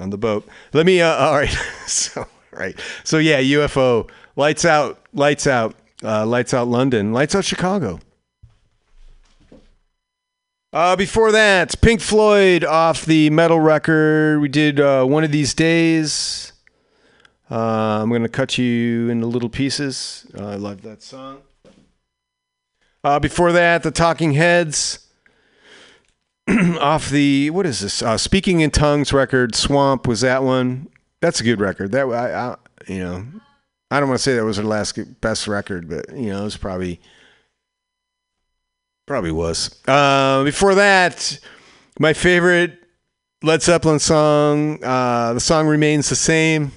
on 0.00 0.10
the 0.10 0.18
boat. 0.18 0.46
Let 0.72 0.86
me. 0.86 1.00
Uh, 1.00 1.14
all 1.16 1.34
right. 1.34 1.50
so 1.86 2.26
right. 2.52 2.78
So 3.04 3.18
yeah, 3.18 3.40
UFO. 3.40 4.08
Lights 4.36 4.64
out. 4.64 5.00
Lights 5.12 5.46
out. 5.46 5.74
Uh, 6.02 6.26
lights 6.26 6.52
out 6.52 6.68
London. 6.68 7.12
Lights 7.12 7.34
out 7.34 7.44
Chicago. 7.44 8.00
Uh, 10.74 10.96
before 10.96 11.30
that, 11.30 11.80
Pink 11.80 12.00
Floyd 12.00 12.64
off 12.64 13.04
the 13.04 13.30
Meddle 13.30 13.60
record. 13.60 14.40
We 14.40 14.48
did 14.48 14.80
uh, 14.80 15.04
one 15.04 15.22
of 15.22 15.30
these 15.30 15.54
days. 15.54 16.52
Uh, 17.48 18.02
I'm 18.02 18.10
gonna 18.10 18.28
cut 18.28 18.58
you 18.58 19.08
into 19.08 19.28
little 19.28 19.48
pieces. 19.48 20.26
Uh, 20.36 20.48
I 20.48 20.56
love 20.56 20.82
that 20.82 21.00
song. 21.00 21.42
Uh, 23.04 23.20
before 23.20 23.52
that, 23.52 23.84
the 23.84 23.92
Talking 23.92 24.32
Heads 24.32 25.06
off 26.80 27.08
the 27.08 27.50
what 27.50 27.66
is 27.66 27.78
this? 27.78 28.02
Uh, 28.02 28.18
Speaking 28.18 28.58
in 28.58 28.72
Tongues 28.72 29.12
record. 29.12 29.54
Swamp 29.54 30.08
was 30.08 30.22
that 30.22 30.42
one. 30.42 30.88
That's 31.20 31.40
a 31.40 31.44
good 31.44 31.60
record. 31.60 31.92
That 31.92 32.06
I, 32.06 32.34
I 32.34 32.56
you 32.88 32.98
know, 32.98 33.24
I 33.92 34.00
don't 34.00 34.08
want 34.08 34.18
to 34.18 34.22
say 34.24 34.34
that 34.34 34.44
was 34.44 34.56
their 34.56 34.66
last 34.66 34.98
best 35.20 35.46
record, 35.46 35.88
but 35.88 36.10
you 36.10 36.30
know, 36.30 36.40
it 36.40 36.44
was 36.44 36.56
probably 36.56 37.00
probably 39.06 39.32
was. 39.32 39.80
Uh, 39.86 40.44
before 40.44 40.74
that, 40.76 41.38
my 41.98 42.12
favorite 42.12 42.78
Led 43.42 43.62
Zeppelin 43.62 43.98
song. 43.98 44.82
Uh, 44.82 45.34
the 45.34 45.40
song 45.40 45.66
remains 45.66 46.08
the 46.08 46.16
same. 46.16 46.72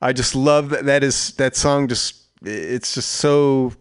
I 0.00 0.12
just 0.12 0.34
love 0.34 0.70
that. 0.70 0.84
That 0.84 1.02
is 1.02 1.32
that 1.32 1.56
song. 1.56 1.88
Just 1.88 2.22
it's 2.42 2.94
just 2.94 3.10
so. 3.10 3.72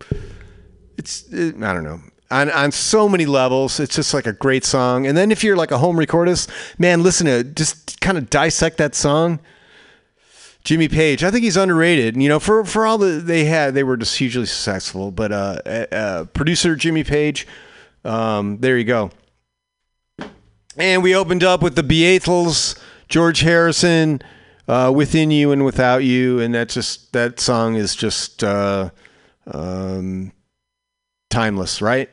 It's 0.97 1.32
it, 1.32 1.55
I 1.61 1.73
don't 1.73 1.84
know 1.84 2.01
on 2.32 2.49
on 2.51 2.71
so 2.71 3.07
many 3.07 3.25
levels. 3.25 3.80
It's 3.80 3.95
just 3.95 4.13
like 4.13 4.28
a 4.28 4.34
great 4.34 4.65
song. 4.65 5.07
And 5.07 5.17
then 5.17 5.32
if 5.32 5.43
you're 5.43 5.55
like 5.55 5.71
a 5.71 5.78
home 5.78 5.97
recordist, 5.97 6.49
man, 6.80 7.03
listen 7.03 7.25
to 7.28 7.43
just 7.43 7.99
kind 8.01 8.17
of 8.17 8.30
dissect 8.30 8.78
that 8.78 8.95
song. 8.95 9.39
Jimmy 10.63 10.89
Page, 10.89 11.23
I 11.23 11.32
think 11.32 11.43
he's 11.45 11.55
underrated. 11.55 12.21
You 12.21 12.28
know, 12.28 12.39
for 12.39 12.65
for 12.65 12.86
all 12.86 12.97
that 12.97 13.25
they 13.25 13.45
had, 13.45 13.73
they 13.73 13.84
were 13.84 13.95
just 13.95 14.17
hugely 14.17 14.45
successful. 14.45 15.11
But 15.11 15.32
uh, 15.32 15.59
uh, 15.65 15.86
uh, 15.91 16.23
producer 16.25 16.75
Jimmy 16.75 17.03
Page, 17.03 17.47
um, 18.08 18.58
there 18.60 18.78
you 18.78 18.86
go. 18.86 19.12
And 20.78 21.03
we 21.03 21.16
opened 21.16 21.43
up 21.43 21.62
with 21.62 21.76
the 21.76 21.84
Beatles, 21.84 22.80
George 23.10 23.41
Harrison, 23.41 24.22
uh, 24.68 24.91
"Within 24.95 25.32
You 25.32 25.51
and 25.51 25.66
Without 25.66 26.03
You," 26.03 26.39
and 26.39 26.53
that 26.55 26.70
just 26.70 27.14
that 27.14 27.39
song 27.39 27.76
is 27.76 27.95
just 27.95 28.43
uh, 28.43 28.91
um, 29.47 30.32
timeless, 31.30 31.82
right? 31.82 32.10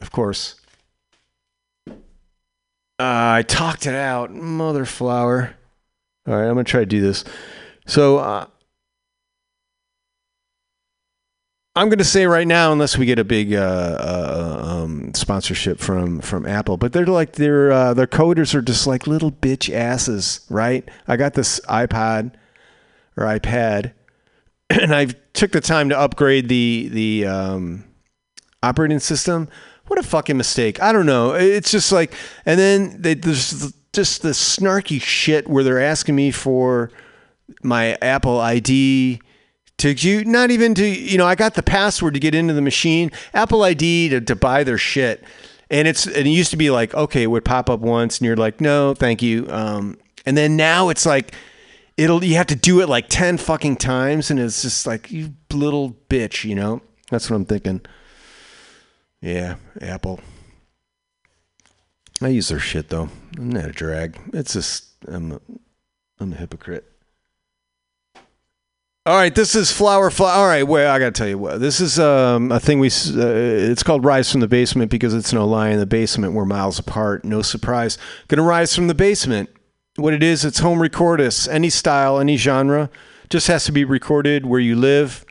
Of 0.00 0.10
course. 0.10 0.56
Uh, 1.88 1.94
I 2.98 3.44
talked 3.46 3.86
it 3.86 3.94
out, 3.94 4.30
mother 4.30 4.84
flower. 4.84 5.54
All 6.26 6.34
right, 6.34 6.46
I'm 6.46 6.54
gonna 6.54 6.64
try 6.64 6.80
to 6.80 6.86
do 6.86 7.00
this. 7.00 7.24
So 7.86 8.18
uh, 8.18 8.46
I'm 11.76 11.90
to 11.90 12.04
say 12.04 12.26
right 12.26 12.46
now, 12.46 12.72
unless 12.72 12.98
we 12.98 13.06
get 13.06 13.18
a 13.18 13.24
big 13.24 13.54
uh, 13.54 13.58
uh, 13.58 14.59
um, 14.80 15.14
sponsorship 15.14 15.78
from 15.78 16.20
from 16.20 16.46
Apple, 16.46 16.76
but 16.76 16.92
they're 16.92 17.06
like 17.06 17.32
their 17.32 17.72
uh, 17.72 17.94
their 17.94 18.06
coders 18.06 18.54
are 18.54 18.62
just 18.62 18.86
like 18.86 19.06
little 19.06 19.32
bitch 19.32 19.72
asses, 19.72 20.40
right? 20.48 20.88
I 21.06 21.16
got 21.16 21.34
this 21.34 21.60
iPod 21.68 22.32
or 23.16 23.24
iPad, 23.24 23.92
and 24.70 24.94
I 24.94 25.06
took 25.32 25.52
the 25.52 25.60
time 25.60 25.88
to 25.88 25.98
upgrade 25.98 26.48
the 26.48 26.88
the 26.92 27.26
um, 27.26 27.84
operating 28.62 29.00
system. 29.00 29.48
What 29.86 29.98
a 29.98 30.02
fucking 30.02 30.36
mistake! 30.36 30.80
I 30.82 30.92
don't 30.92 31.06
know. 31.06 31.32
It's 31.32 31.70
just 31.70 31.92
like, 31.92 32.14
and 32.46 32.58
then 32.58 33.02
they, 33.02 33.14
there's 33.14 33.72
just 33.92 34.22
the 34.22 34.30
snarky 34.30 35.00
shit 35.00 35.48
where 35.48 35.64
they're 35.64 35.82
asking 35.82 36.14
me 36.14 36.30
for 36.30 36.90
my 37.62 37.96
Apple 38.00 38.38
ID 38.40 39.20
to 39.80 39.92
you 39.92 40.24
not 40.24 40.50
even 40.50 40.74
to 40.74 40.86
you 40.86 41.18
know 41.18 41.26
I 41.26 41.34
got 41.34 41.54
the 41.54 41.62
password 41.62 42.14
to 42.14 42.20
get 42.20 42.34
into 42.34 42.54
the 42.54 42.62
machine 42.62 43.10
Apple 43.34 43.62
ID 43.62 44.10
to, 44.10 44.20
to 44.20 44.36
buy 44.36 44.64
their 44.64 44.78
shit. 44.78 45.24
And 45.70 45.86
it's 45.86 46.06
and 46.06 46.26
it 46.26 46.30
used 46.30 46.50
to 46.50 46.56
be 46.56 46.70
like 46.70 46.94
okay 46.94 47.24
it 47.24 47.26
would 47.26 47.44
pop 47.44 47.70
up 47.70 47.80
once 47.80 48.18
and 48.18 48.26
you're 48.26 48.36
like 48.36 48.60
no 48.60 48.94
thank 48.94 49.22
you. 49.22 49.46
Um, 49.50 49.98
and 50.26 50.36
then 50.36 50.56
now 50.56 50.88
it's 50.88 51.06
like 51.06 51.34
it'll 51.96 52.22
you 52.22 52.36
have 52.36 52.46
to 52.48 52.56
do 52.56 52.80
it 52.80 52.88
like 52.88 53.06
10 53.08 53.38
fucking 53.38 53.76
times 53.76 54.30
and 54.30 54.38
it's 54.38 54.62
just 54.62 54.86
like 54.86 55.10
you 55.10 55.34
little 55.52 55.96
bitch 56.08 56.44
you 56.44 56.54
know? 56.54 56.82
That's 57.10 57.28
what 57.30 57.36
I'm 57.36 57.46
thinking. 57.46 57.80
Yeah 59.20 59.56
Apple. 59.80 60.20
I 62.22 62.28
use 62.28 62.48
their 62.48 62.58
shit 62.58 62.90
though. 62.90 63.08
I'm 63.38 63.50
not 63.50 63.64
a 63.64 63.72
drag? 63.72 64.18
It's 64.34 64.52
just 64.52 64.88
I'm 65.08 65.32
a, 65.32 65.40
I'm 66.18 66.32
a 66.32 66.36
hypocrite 66.36 66.89
all 69.06 69.16
right, 69.16 69.34
this 69.34 69.54
is 69.54 69.72
flower. 69.72 70.10
Flower. 70.10 70.30
All 70.30 70.46
right, 70.46 70.62
well, 70.62 70.94
I 70.94 70.98
gotta 70.98 71.12
tell 71.12 71.28
you 71.28 71.38
what. 71.38 71.58
This 71.60 71.80
is 71.80 71.98
um, 71.98 72.52
a 72.52 72.60
thing 72.60 72.78
we. 72.78 72.88
Uh, 72.88 73.70
it's 73.70 73.82
called 73.82 74.04
"Rise 74.04 74.30
from 74.30 74.40
the 74.40 74.48
Basement" 74.48 74.90
because 74.90 75.14
it's 75.14 75.32
no 75.32 75.46
lie. 75.46 75.70
In 75.70 75.78
the 75.78 75.86
basement, 75.86 76.34
we're 76.34 76.44
miles 76.44 76.78
apart. 76.78 77.24
No 77.24 77.40
surprise. 77.40 77.96
Gonna 78.28 78.42
rise 78.42 78.74
from 78.74 78.88
the 78.88 78.94
basement. 78.94 79.48
What 79.96 80.12
it 80.12 80.22
is, 80.22 80.44
it's 80.44 80.58
home 80.58 80.78
recordists. 80.78 81.48
Any 81.48 81.70
style, 81.70 82.20
any 82.20 82.36
genre, 82.36 82.90
just 83.30 83.46
has 83.46 83.64
to 83.64 83.72
be 83.72 83.84
recorded 83.84 84.44
where 84.44 84.60
you 84.60 84.76
live. 84.76 85.24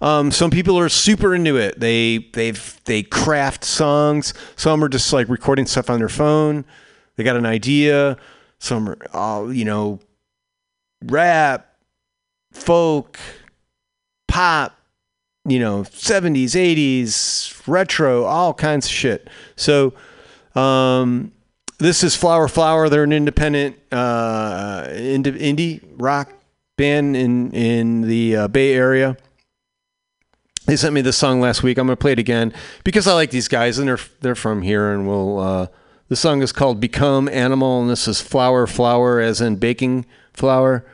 Um, 0.00 0.30
some 0.30 0.50
people 0.50 0.78
are 0.78 0.88
super 0.88 1.34
into 1.34 1.56
it. 1.56 1.78
They 1.78 2.28
they've 2.32 2.80
they 2.86 3.02
craft 3.04 3.64
songs. 3.64 4.34
Some 4.56 4.82
are 4.82 4.88
just 4.88 5.12
like 5.12 5.28
recording 5.28 5.66
stuff 5.66 5.90
on 5.90 5.98
their 5.98 6.08
phone. 6.08 6.64
They 7.16 7.24
got 7.24 7.36
an 7.36 7.46
idea. 7.46 8.16
Some 8.58 8.88
are, 8.88 8.98
uh, 9.14 9.46
you 9.48 9.64
know, 9.64 10.00
rap, 11.04 11.69
folk, 12.52 13.18
pop, 14.28 14.76
you 15.44 15.58
know, 15.58 15.82
70s, 15.82 16.50
80s, 16.50 17.66
retro, 17.66 18.24
all 18.24 18.54
kinds 18.54 18.86
of 18.86 18.92
shit. 18.92 19.28
So, 19.56 19.94
um, 20.54 21.32
this 21.78 22.04
is 22.04 22.14
Flower 22.14 22.46
Flower. 22.46 22.88
They're 22.88 23.04
an 23.04 23.12
independent 23.12 23.78
uh, 23.90 24.84
indie, 24.88 25.82
rock 25.96 26.32
band 26.76 27.16
in 27.16 27.50
in 27.52 28.02
the 28.02 28.36
uh, 28.36 28.48
Bay 28.48 28.74
Area. 28.74 29.16
They 30.66 30.76
sent 30.76 30.94
me 30.94 31.00
this 31.00 31.16
song 31.16 31.40
last 31.40 31.62
week. 31.62 31.78
I'm 31.78 31.86
gonna 31.86 31.96
play 31.96 32.12
it 32.12 32.18
again 32.18 32.52
because 32.84 33.06
I 33.06 33.14
like 33.14 33.30
these 33.30 33.48
guys 33.48 33.78
and 33.78 33.88
they're 33.88 33.98
they're 34.20 34.34
from 34.34 34.62
here. 34.62 34.92
And 34.92 35.08
we'll. 35.08 35.38
Uh, 35.38 35.66
the 36.08 36.16
song 36.16 36.42
is 36.42 36.50
called 36.52 36.80
"Become 36.80 37.28
Animal" 37.28 37.80
and 37.80 37.88
this 37.88 38.08
is 38.08 38.20
Flower 38.20 38.66
Flower, 38.66 39.20
as 39.20 39.40
in 39.40 39.56
baking 39.56 40.06
flour. 40.34 40.84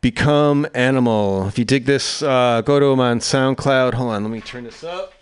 Become 0.00 0.66
Animal. 0.72 1.46
If 1.48 1.58
you 1.58 1.66
dig 1.66 1.84
this, 1.84 2.22
uh, 2.22 2.62
go 2.62 2.80
to 2.80 2.86
them 2.86 3.00
on 3.00 3.18
SoundCloud. 3.18 3.94
Hold 3.94 4.12
on, 4.12 4.22
let 4.22 4.32
me 4.32 4.40
turn 4.40 4.64
this 4.64 4.82
up. 4.82 5.12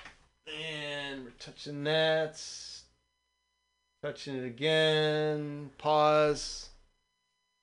And 0.46 1.24
we're 1.24 1.30
touching 1.40 1.82
that. 1.84 2.40
Touching 4.02 4.36
it 4.36 4.44
again. 4.44 5.70
Pause. 5.78 6.68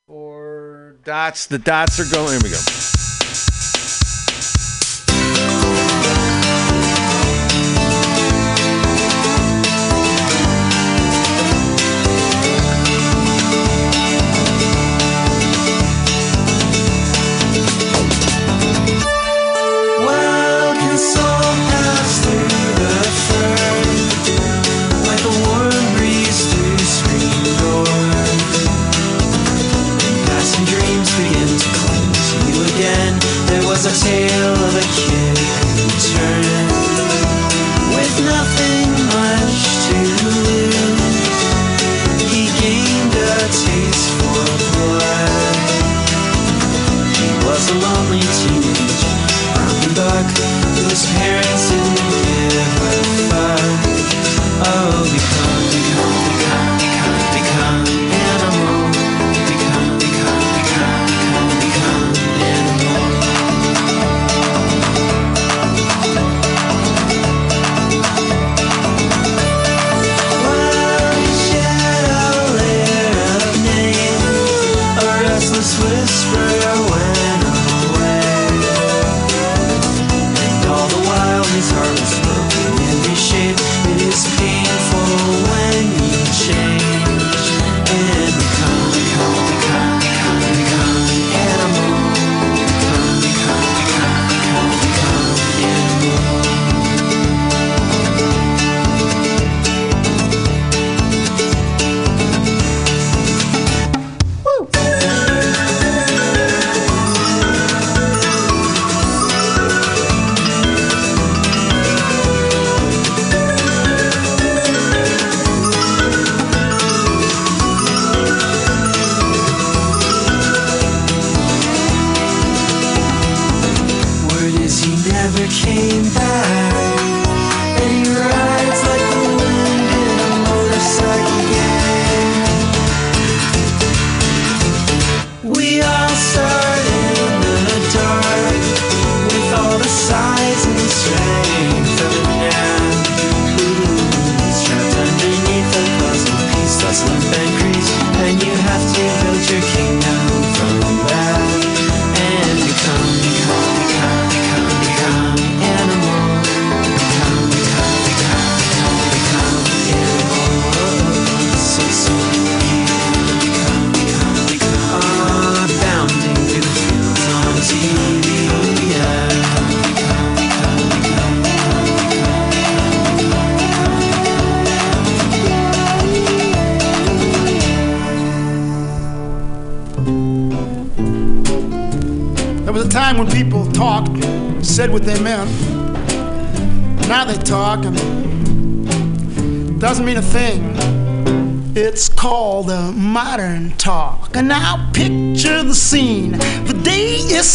Four 0.08 0.98
dots. 1.06 1.48
The 1.48 1.58
dots 1.58 2.00
are 2.02 2.14
going. 2.14 2.32
Here 2.32 2.42
we 2.44 2.50
go. 2.50 2.95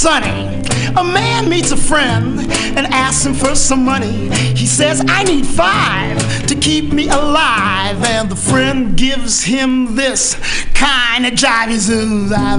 Sunny. 0.01 0.49
A 0.97 1.05
man 1.05 1.49
meets 1.51 1.73
a 1.73 1.77
friend 1.77 2.41
and 2.41 2.87
asks 2.87 3.27
him 3.27 3.35
for 3.35 3.55
some 3.55 3.85
money. 3.85 4.31
He 4.57 4.65
says, 4.67 5.05
I 5.07 5.25
need 5.25 5.45
five 5.45 6.47
to 6.47 6.55
keep 6.55 6.91
me 6.91 7.11
alive. 7.11 8.03
And 8.05 8.31
the 8.31 8.35
friend 8.35 8.97
gives 8.97 9.45
him 9.45 9.95
this 9.95 10.37
kind 10.73 11.27
of 11.27 11.35
jive. 11.35 11.69
He 11.69 11.79
says, 11.79 12.33
I 12.33 12.57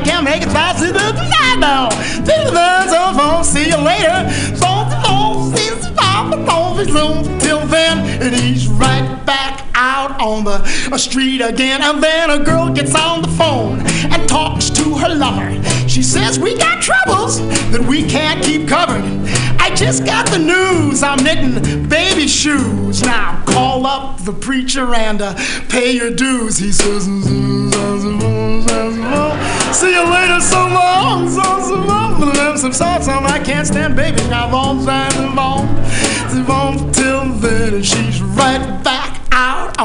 can't 0.00 0.24
make 0.24 0.42
it 0.42 0.48
fast. 0.48 0.80
See 3.44 3.68
you 3.68 3.78
later. 3.78 4.28
Till 7.40 7.66
then, 7.66 8.22
and 8.22 8.34
he's 8.34 8.66
right 8.66 8.97
on 10.20 10.44
the 10.44 10.62
street 10.98 11.40
again. 11.40 11.82
And 11.82 12.02
then 12.02 12.30
a 12.30 12.38
girl 12.38 12.72
gets 12.72 12.94
on 12.94 13.22
the 13.22 13.28
phone 13.28 13.80
and 14.12 14.28
talks 14.28 14.70
to 14.70 14.94
her 14.98 15.14
lover. 15.14 15.62
She 15.88 16.02
says, 16.02 16.38
We 16.38 16.56
got 16.56 16.82
troubles 16.82 17.40
that 17.72 17.84
we 17.88 18.04
can't 18.04 18.44
keep 18.44 18.68
covered. 18.68 19.02
I 19.60 19.74
just 19.74 20.04
got 20.04 20.26
the 20.28 20.38
news. 20.38 21.02
I'm 21.02 21.22
knitting 21.22 21.88
baby 21.88 22.26
shoes. 22.26 23.02
Now 23.02 23.42
call 23.46 23.86
up 23.86 24.24
the 24.24 24.32
preacher 24.32 24.94
and 24.94 25.22
uh, 25.22 25.34
pay 25.68 25.92
your 25.92 26.10
dues. 26.10 26.58
He 26.58 26.72
says, 26.72 27.04
See 27.04 27.10
you 29.92 30.04
later, 30.10 30.40
so 30.40 30.66
long, 30.68 31.28
so 31.28 31.42
long. 31.42 31.58
Some 32.58 32.72
songs 32.72 33.06
on 33.06 33.24
I 33.24 33.38
can't 33.38 33.66
stand 33.66 33.94
baby. 33.94 34.16
Now 34.28 34.52
on 34.56 34.84
time 34.84 35.28
till 36.92 37.32
then, 37.34 37.82
she's 37.82 38.22
right 38.22 38.77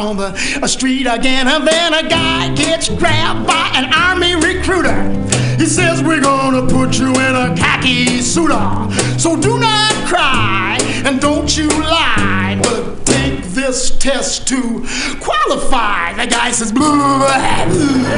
on 0.04 0.18
the 0.18 0.68
street 0.68 1.08
again. 1.08 1.48
And 1.48 1.66
then 1.66 1.94
a 1.94 2.08
guy 2.08 2.54
gets 2.56 2.90
grabbed 2.90 3.48
by 3.48 3.72
an 3.74 3.94
army 3.94 4.36
recruiter. 4.36 5.10
He 5.58 5.66
says 5.66 6.04
we're 6.04 6.22
gonna 6.22 6.68
put 6.68 7.00
you 7.00 7.08
in 7.08 7.36
a 7.36 7.56
khaki 7.56 8.22
suit. 8.22 8.52
So 9.18 9.40
do 9.40 9.58
not 9.60 9.94
cry 10.08 10.78
and 11.06 11.22
don't 11.22 11.56
you 11.58 11.70
lie. 11.70 12.60
But 12.62 13.06
take 13.06 13.44
this 13.46 13.98
test 13.98 14.48
to 14.50 14.86
qualify. 15.22 16.14
The 16.14 16.28
guy 16.28 16.52
says. 16.52 16.74
Right 16.74 18.10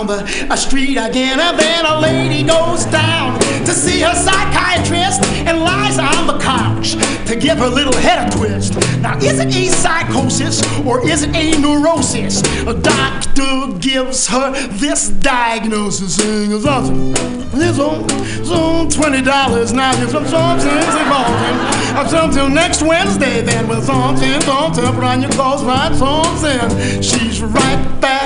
the 0.08 0.56
street 0.56 0.98
again, 0.98 1.40
and 1.40 1.60
then 1.60 1.86
a 1.86 2.00
lady 2.00 2.44
goes 2.44 2.86
down 2.86 3.40
to 3.66 3.74
see 3.74 4.00
her 4.02 4.16
psychiatrist 4.16 5.24
and 5.46 5.60
lies 5.60 6.00
on 6.00 6.28
the 6.28 6.38
couch 6.40 6.94
to 7.28 7.36
give 7.36 7.58
her 7.58 7.68
little 7.68 7.96
head 7.98 8.28
a 8.28 8.38
twist. 8.38 8.76
Now, 9.02 9.18
is 9.18 9.40
it 9.40 9.54
a 9.54 9.68
psychosis 9.68 10.62
or 10.86 11.08
is 11.08 11.24
it 11.24 11.36
a 11.36 11.60
neurosis? 11.60 12.42
A 12.66 12.74
doctor 12.74 13.78
gives 13.80 14.28
her 14.28 14.52
this 14.78 15.10
diagnosis. 15.10 16.16
saying 16.16 16.52
it's 16.52 16.66
awesome. 16.66 17.14
It's 17.60 17.80
on, 17.80 18.06
on 18.52 18.90
twenty 18.90 19.22
dollars 19.22 19.74
now. 19.74 19.92
It's 20.02 20.12
some 20.12 20.26
something 20.28 20.70
involving. 20.70 21.58
Up 21.98 22.12
until 22.14 22.50
next 22.50 22.82
Wednesday, 22.84 23.42
then 23.42 23.68
with 23.68 23.84
something, 23.84 24.40
something, 24.42 24.86
put 24.94 25.04
on 25.04 25.22
your 25.22 25.32
clothes, 25.32 25.64
right? 25.64 25.94
Something. 25.96 27.02
She's 27.02 27.42
right 27.42 28.02
back 28.02 28.17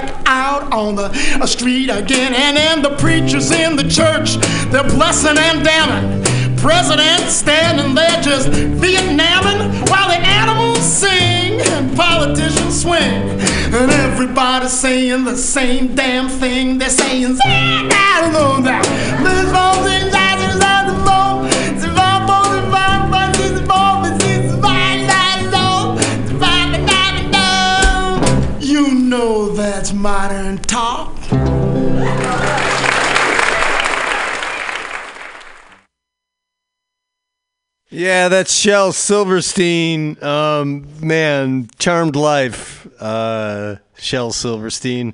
on 0.72 0.96
the 0.96 1.12
street 1.46 1.90
again, 1.90 2.34
and 2.34 2.58
then 2.58 2.82
the 2.82 2.96
preachers 2.98 3.52
in 3.52 3.76
the 3.76 3.84
church, 3.84 4.38
they're 4.72 4.84
blessing 4.84 5.38
and 5.38 5.64
damning. 5.64 6.22
President 6.58 7.30
standing 7.30 7.96
there 7.96 8.22
just 8.22 8.50
Vietnamming 8.50 9.72
while 9.90 10.08
the 10.08 10.20
animals 10.20 10.80
sing 10.80 11.60
and 11.60 11.98
politicians 11.98 12.82
swing. 12.82 13.40
And 13.74 13.90
everybody's 13.90 14.72
saying 14.72 15.24
the 15.24 15.36
same 15.36 15.96
damn 15.96 16.30
thing. 16.30 16.78
They're 16.78 16.90
saying, 16.90 17.38
I 17.44 18.20
don't 18.22 18.34
know 18.34 18.62
that. 18.62 18.84
This 19.24 19.52
modern 30.02 30.58
talk. 30.58 31.16
Yeah, 37.94 38.30
that's 38.30 38.56
Shel 38.56 38.94
Silverstein. 38.94 40.22
Um, 40.24 40.88
man, 41.06 41.70
charmed 41.78 42.16
life. 42.16 42.88
Uh, 43.00 43.76
Shel 43.98 44.32
Silverstein. 44.32 45.14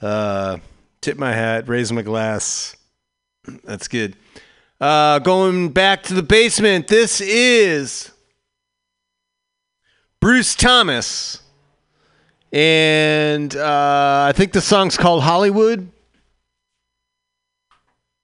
Uh, 0.00 0.58
tip 1.00 1.18
my 1.18 1.32
hat, 1.32 1.68
raise 1.68 1.92
my 1.92 2.02
glass. 2.02 2.76
That's 3.64 3.88
good. 3.88 4.16
Uh, 4.80 5.18
going 5.18 5.70
back 5.70 6.04
to 6.04 6.14
the 6.14 6.22
basement. 6.22 6.88
This 6.88 7.20
is 7.20 8.12
Bruce 10.20 10.54
Thomas, 10.54 11.42
and 12.54 13.54
uh, 13.56 14.26
I 14.28 14.32
think 14.32 14.52
the 14.52 14.60
song's 14.60 14.96
called 14.96 15.24
Hollywood. 15.24 15.88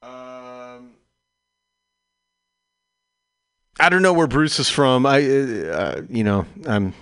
Um, 0.00 0.92
I 3.80 3.88
don't 3.88 4.02
know 4.02 4.12
where 4.12 4.28
Bruce 4.28 4.60
is 4.60 4.70
from. 4.70 5.04
I, 5.04 5.16
uh, 5.18 5.66
uh, 5.66 6.02
you 6.08 6.22
know, 6.22 6.46
I'm, 6.64 6.94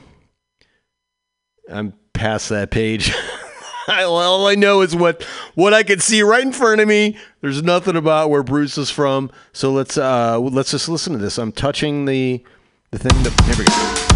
I'm 1.71 1.93
past 2.15 2.49
that 2.49 2.71
page. 2.71 3.15
All 3.89 4.47
I 4.47 4.55
know 4.55 4.81
is 4.81 4.97
what 4.97 5.23
what 5.55 5.75
I 5.75 5.83
can 5.83 6.01
see 6.01 6.23
right 6.23 6.43
in 6.43 6.53
front 6.53 6.81
of 6.81 6.89
me. 6.89 7.19
There's 7.43 7.63
nothing 7.63 7.97
about 7.97 8.31
where 8.31 8.43
Bruce 8.43 8.79
is 8.79 8.91
from. 8.91 9.31
So 9.53 9.71
let's 9.73 9.97
uh 9.97 10.39
let's 10.39 10.71
just 10.71 10.89
listen 10.91 11.15
to 11.15 11.19
this. 11.19 11.39
I'm 11.39 11.53
touching 11.53 12.05
the 12.05 12.43
the 12.91 12.99
thing. 12.99 13.23
That, 13.23 13.41
here 13.45 13.57
we 13.59 13.65
go. 13.65 14.09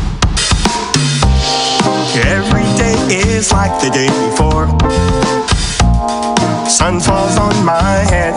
Every 2.30 2.61
is 3.11 3.53
like 3.53 3.80
the 3.80 3.90
day 3.90 4.09
before. 4.28 4.66
Sun 6.68 7.00
falls 7.00 7.36
on 7.36 7.64
my 7.64 8.05
head, 8.12 8.34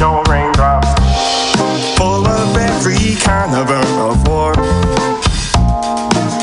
no 0.00 0.22
raindrops. 0.28 0.88
Full 1.96 2.26
of 2.26 2.56
every 2.56 3.16
kind 3.16 3.54
of 3.54 4.26
war. 4.26 4.54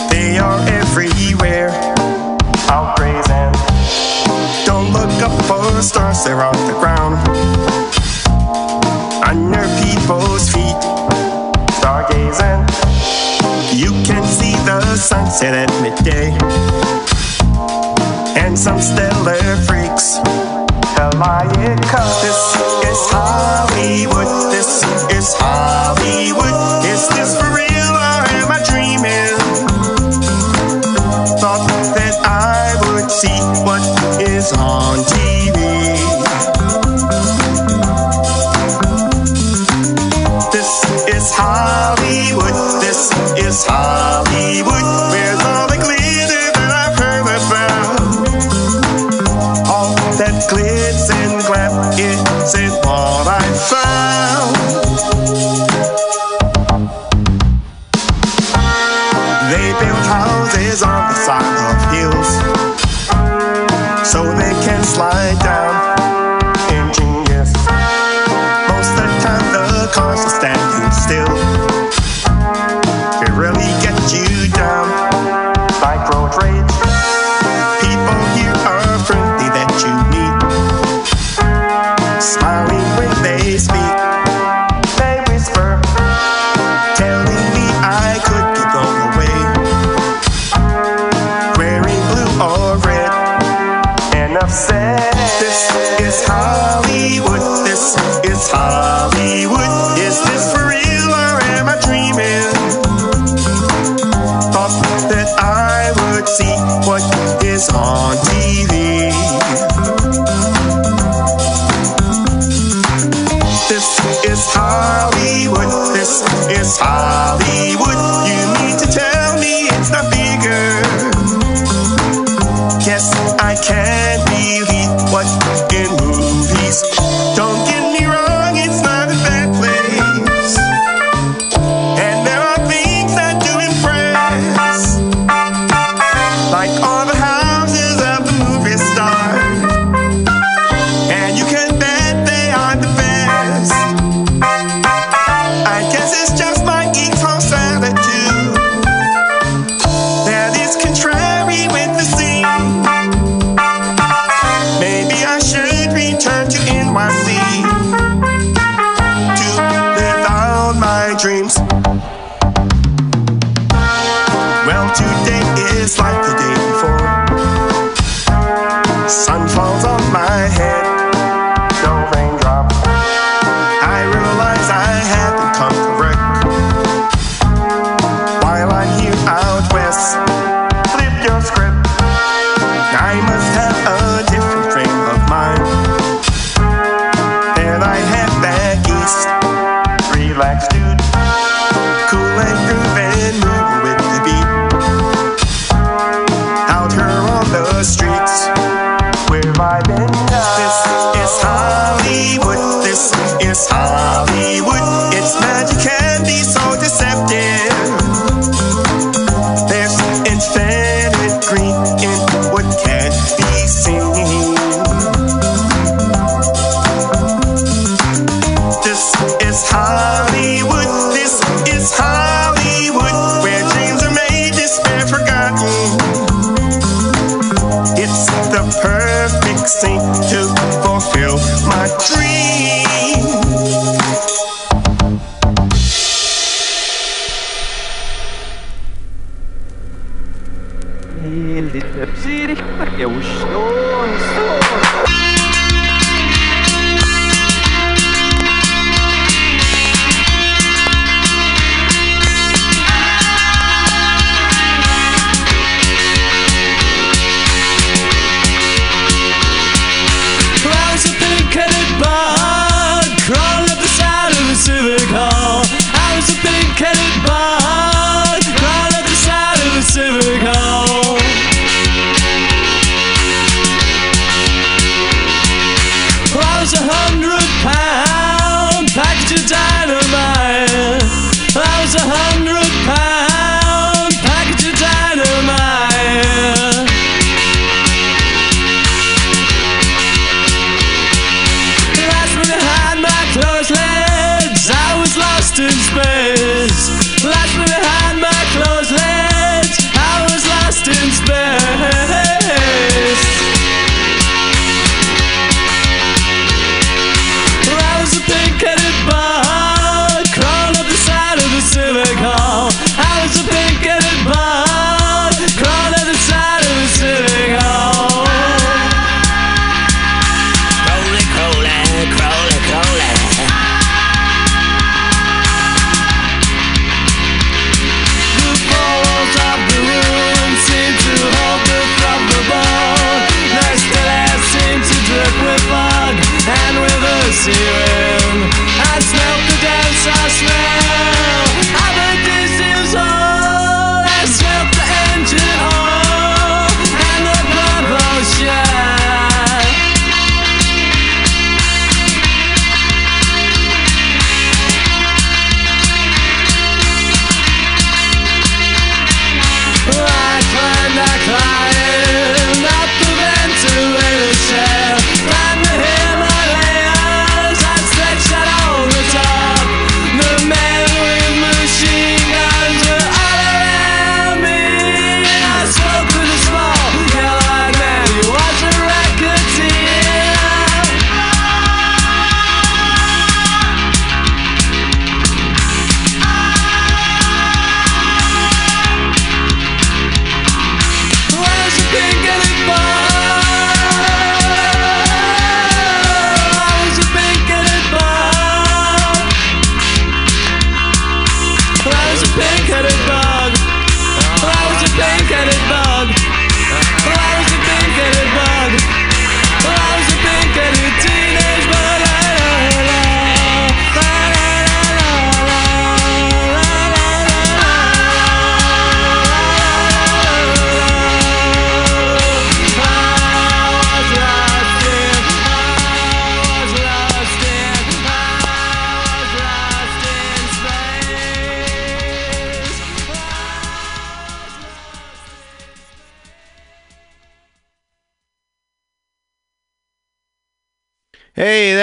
They 0.09 0.37
are 0.37 0.59
everywhere, 0.67 1.69
out 2.69 2.95
grazing. 2.97 3.53
Don't 4.65 4.91
look 4.93 5.21
up 5.21 5.33
for 5.45 5.81
stars, 5.81 6.23
they're 6.23 6.41
on 6.41 6.53
the 6.67 6.73
ground. 6.79 7.15
Under 9.25 9.65
people's 9.81 10.49
feet, 10.49 10.79
stargazing. 11.79 12.88
You 13.71 13.91
can 14.03 14.25
see 14.25 14.55
the 14.65 14.95
sunset 14.95 15.53
at 15.53 15.69
midday. 15.81 16.31
And 18.39 18.57
some 18.57 18.79
stellar 18.81 19.55
freaks. 19.67 20.17
Hell, 20.97 21.11
my 21.17 21.45
it. 21.59 21.77
This 22.21 22.41
is 22.89 22.99
Hollywood. 23.13 24.51
This 24.51 24.83
is 25.11 25.35
Hollywood. 25.37 26.85
Is 26.85 27.07
this 27.09 27.37
for 27.39 27.49
real 27.53 27.93
or 27.93 28.19
am 28.37 28.49
I 28.51 28.59
dreaming? 28.65 29.37
Thought 31.39 31.67
that 31.93 32.15
I 32.25 32.75
would 32.89 33.11
see 33.11 33.39
what 33.63 33.81
is 34.19 34.51
on 34.53 34.97
TV. 35.05 35.18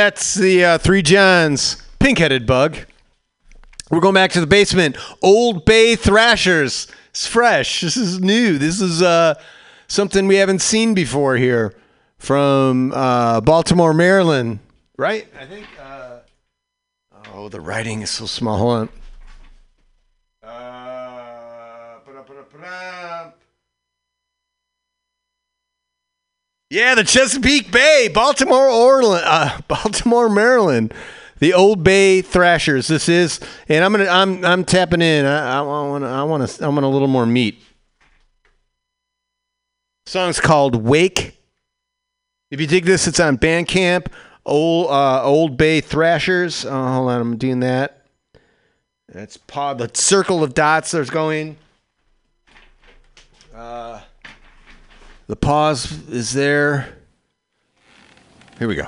That's 0.07 0.35
the 0.35 0.65
uh, 0.65 0.79
Three 0.79 1.03
Johns 1.03 1.83
pink 1.99 2.19
headed 2.19 2.47
bug. 2.47 2.77
We're 3.91 3.99
going 3.99 4.15
back 4.15 4.31
to 4.33 4.41
the 4.41 4.47
basement. 4.47 4.97
Old 5.21 5.65
Bay 5.65 5.97
Thrashers. 5.97 6.87
It's 7.11 7.27
fresh. 7.27 7.81
This 7.81 7.97
is 7.97 8.21
new. 8.21 8.57
This 8.57 8.81
is 8.81 9.03
uh, 9.03 9.35
something 9.89 10.29
we 10.29 10.37
haven't 10.37 10.61
seen 10.61 10.95
before 10.95 11.37
here 11.37 11.75
from 12.19 12.93
uh, 12.93 13.41
Baltimore, 13.41 13.93
Maryland. 13.93 14.61
Right? 14.97 15.27
I 15.41 15.45
think. 15.45 15.67
Uh, 15.77 16.19
oh, 17.35 17.49
the 17.49 17.61
writing 17.61 18.03
is 18.03 18.11
so 18.11 18.27
small. 18.27 18.59
Hold 18.59 18.79
on. 18.79 18.89
Yeah, 26.69 26.97
the 26.97 27.05
Chesapeake 27.05 27.71
Bay, 27.71 28.09
Baltimore, 28.13 28.69
Orland, 28.69 29.23
uh, 29.25 29.61
Baltimore, 29.69 30.29
Maryland, 30.29 30.93
the 31.39 31.55
Old 31.55 31.85
Bay 31.85 32.23
Thrashers. 32.23 32.89
This 32.89 33.09
is, 33.09 33.39
and 33.69 33.85
I'm 33.85 33.93
gonna, 33.93 34.07
I'm, 34.07 34.45
I'm 34.45 34.65
tapping 34.65 35.01
in. 35.01 35.27
I, 35.27 35.63
want, 35.63 36.03
I 36.05 36.25
want 36.25 36.49
to, 36.49 36.65
I 36.65 36.69
want 36.69 36.85
a 36.85 36.89
little 36.89 37.09
more 37.09 37.27
meat. 37.27 37.61
Song's 40.07 40.41
called 40.41 40.77
Wake. 40.85 41.39
If 42.51 42.61
you 42.61 42.67
dig 42.67 42.85
this, 42.85 43.07
it's 43.07 43.21
on 43.21 43.39
Bandcamp. 43.39 44.07
Old, 44.45 44.91
uh, 44.91 45.23
Old 45.25 45.57
Bay 45.57 45.81
Thrashers. 45.81 46.65
Oh, 46.65 46.71
hold 46.71 47.11
on, 47.11 47.21
I'm 47.21 47.37
doing 47.37 47.61
that. 47.61 48.07
That's 49.09 49.37
pod. 49.37 49.79
The 49.79 49.91
circle 49.95 50.43
of 50.43 50.55
dots. 50.55 50.91
There's 50.91 51.11
going. 51.11 51.57
Uh, 53.55 54.01
the 55.27 55.37
pause 55.37 56.09
is 56.09 56.33
there. 56.33 56.97
Here 58.59 58.69
we 58.69 58.75
go. 58.75 58.87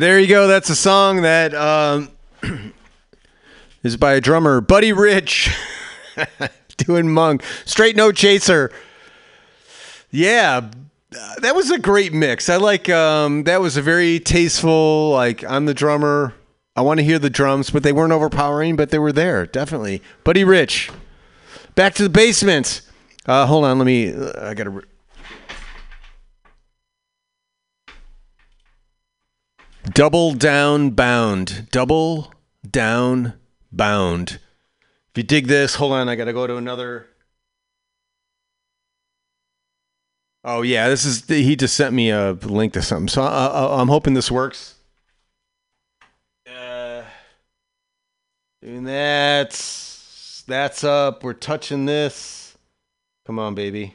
There 0.00 0.18
you 0.18 0.28
go. 0.28 0.46
That's 0.46 0.70
a 0.70 0.74
song 0.74 1.20
that 1.20 1.52
um, 1.52 2.08
is 3.82 3.98
by 3.98 4.14
a 4.14 4.20
drummer, 4.22 4.62
Buddy 4.62 4.94
Rich, 4.94 5.54
doing 6.78 7.12
Monk. 7.12 7.44
Straight 7.66 7.96
No 7.96 8.10
Chaser. 8.10 8.72
Yeah, 10.10 10.70
uh, 11.14 11.34
that 11.42 11.54
was 11.54 11.70
a 11.70 11.78
great 11.78 12.14
mix. 12.14 12.48
I 12.48 12.56
like 12.56 12.88
um, 12.88 13.44
that 13.44 13.60
was 13.60 13.76
a 13.76 13.82
very 13.82 14.18
tasteful. 14.20 15.10
Like 15.10 15.44
I'm 15.44 15.66
the 15.66 15.74
drummer. 15.74 16.32
I 16.74 16.80
want 16.80 16.96
to 17.00 17.04
hear 17.04 17.18
the 17.18 17.28
drums, 17.28 17.68
but 17.68 17.82
they 17.82 17.92
weren't 17.92 18.14
overpowering, 18.14 18.76
but 18.76 18.88
they 18.88 18.98
were 18.98 19.12
there 19.12 19.44
definitely. 19.44 20.00
Buddy 20.24 20.44
Rich. 20.44 20.90
Back 21.74 21.92
to 21.96 22.02
the 22.02 22.08
basement. 22.08 22.80
Uh, 23.26 23.44
hold 23.44 23.66
on, 23.66 23.78
let 23.78 23.84
me. 23.84 24.14
I 24.14 24.54
gotta. 24.54 24.82
Double 29.92 30.34
down 30.34 30.90
bound. 30.90 31.68
Double 31.70 32.32
down 32.68 33.34
bound. 33.72 34.38
If 35.10 35.16
you 35.16 35.22
dig 35.22 35.46
this, 35.46 35.74
hold 35.76 35.92
on, 35.92 36.08
I 36.08 36.14
gotta 36.14 36.32
go 36.32 36.46
to 36.46 36.56
another. 36.56 37.08
Oh 40.44 40.62
yeah, 40.62 40.88
this 40.88 41.04
is 41.04 41.26
he 41.26 41.56
just 41.56 41.74
sent 41.74 41.94
me 41.94 42.10
a 42.10 42.32
link 42.32 42.72
to 42.74 42.82
something, 42.82 43.08
so 43.08 43.22
I, 43.22 43.46
I, 43.46 43.80
I'm 43.80 43.88
hoping 43.88 44.14
this 44.14 44.30
works. 44.30 44.76
Uh, 46.46 47.02
doing 48.62 48.84
that. 48.84 49.50
That's 50.46 50.84
up. 50.84 51.24
We're 51.24 51.32
touching 51.32 51.86
this. 51.86 52.56
Come 53.26 53.38
on, 53.38 53.54
baby. 53.54 53.94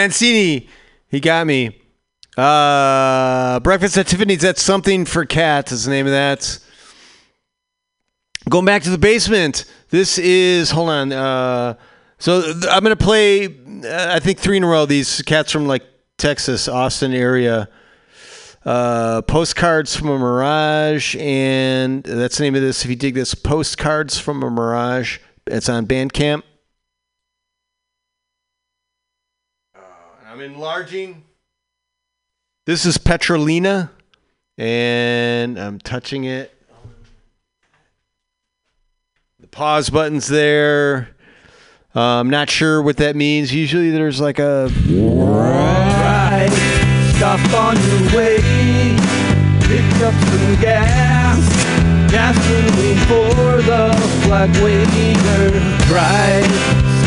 Mancini, 0.00 0.66
he 1.08 1.20
got 1.20 1.46
me. 1.46 1.78
Uh, 2.34 3.60
Breakfast 3.60 3.98
at 3.98 4.06
Tiffany's. 4.06 4.40
That's 4.40 4.62
something 4.62 5.04
for 5.04 5.26
cats. 5.26 5.72
Is 5.72 5.84
the 5.84 5.90
name 5.90 6.06
of 6.06 6.12
that. 6.12 6.58
Going 8.48 8.64
back 8.64 8.82
to 8.84 8.90
the 8.90 8.96
basement. 8.96 9.66
This 9.90 10.16
is 10.16 10.70
hold 10.70 10.88
on. 10.88 11.12
Uh, 11.12 11.74
so 12.18 12.40
th- 12.40 12.64
I'm 12.70 12.82
gonna 12.82 12.96
play. 12.96 13.46
Uh, 13.46 14.12
I 14.12 14.20
think 14.20 14.38
three 14.38 14.56
in 14.56 14.64
a 14.64 14.68
row. 14.68 14.86
These 14.86 15.20
cats 15.22 15.52
from 15.52 15.66
like 15.66 15.82
Texas, 16.16 16.66
Austin 16.66 17.12
area. 17.12 17.68
Uh, 18.64 19.20
postcards 19.22 19.94
from 19.94 20.08
a 20.08 20.18
mirage, 20.18 21.14
and 21.16 22.02
that's 22.04 22.38
the 22.38 22.44
name 22.44 22.54
of 22.54 22.62
this. 22.62 22.84
If 22.84 22.90
you 22.90 22.96
dig 22.96 23.14
this, 23.14 23.34
postcards 23.34 24.18
from 24.18 24.42
a 24.42 24.50
mirage. 24.50 25.18
It's 25.46 25.68
on 25.68 25.86
Bandcamp. 25.86 26.42
Uh, 29.74 29.80
I'm 30.26 30.40
enlarging. 30.60 31.22
This 32.66 32.84
is 32.84 32.98
Petrolina, 32.98 33.90
and 34.58 35.58
I'm 35.58 35.78
touching 35.78 36.24
it. 36.24 36.54
The 39.38 39.46
pause 39.46 39.88
button's 39.88 40.26
there. 40.26 41.16
Uh, 41.96 42.20
I'm 42.20 42.28
not 42.28 42.50
sure 42.50 42.82
what 42.82 42.98
that 42.98 43.16
means. 43.16 43.54
Usually 43.54 43.90
there's 43.90 44.20
like 44.20 44.38
a. 44.38 44.66
Right, 44.90 46.50
stop 47.16 47.40
on 47.54 47.76
your 47.76 48.18
way. 48.18 48.36
Pick 49.62 50.02
up 50.02 50.12
some 50.12 50.60
gas. 50.60 51.40
Gasoline 52.12 52.98
for 53.08 53.62
the 53.62 53.96
flag 54.24 54.50
waver. 54.62 55.58
Right, 55.90 56.44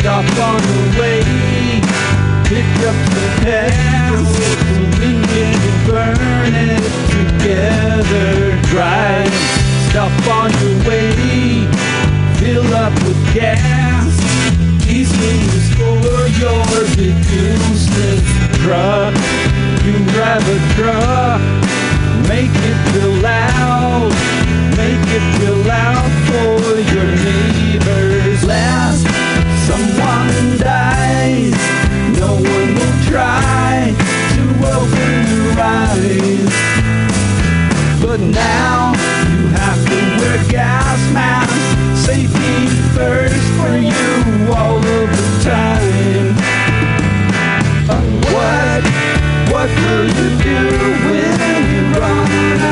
stop 0.00 0.26
on 0.42 0.60
your 0.74 1.00
way. 1.00 2.14
Pick 2.44 2.66
up 2.86 2.94
some 2.94 3.33
stop 9.94 10.26
on 10.28 10.50
your 10.60 10.88
way. 10.88 11.66
Fill 12.40 12.74
up 12.74 12.92
with 13.04 13.34
gas. 13.34 14.12
These 14.86 15.12
things 15.12 15.64
for 15.76 16.28
your 16.40 16.64
truck. 18.62 19.14
You 19.84 19.96
drive 20.12 20.44
a 20.48 20.58
truck, 20.74 21.40
make 22.28 22.54
it 22.70 22.78
make 24.76 25.06
it 25.16 25.26
for 26.28 26.80
your 26.92 27.10
neighbors. 27.28 28.44
Last 28.44 29.06
someone 29.66 30.58
dies, 30.58 31.54
no 32.18 32.34
one 32.34 32.93
try 33.14 33.94
to 34.34 34.42
open 34.74 35.22
your 35.30 35.54
eyes. 35.62 36.52
But 38.02 38.18
now 38.18 38.90
you 39.30 39.46
have 39.54 39.80
to 39.90 39.98
wear 40.18 40.38
gas 40.50 40.98
masks, 41.12 42.06
safety 42.06 42.66
first 42.96 43.46
for 43.58 43.76
you 43.78 44.52
all 44.52 44.78
of 44.78 45.08
the 45.18 45.30
time. 45.46 46.34
Uh, 47.88 48.02
what, 48.34 48.82
what 49.52 49.70
will 49.82 50.08
you 50.18 50.28
do 50.42 50.60
when 51.06 51.38
you 51.70 52.00
run 52.00 52.63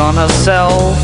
on 0.00 0.16
herself. 0.16 0.96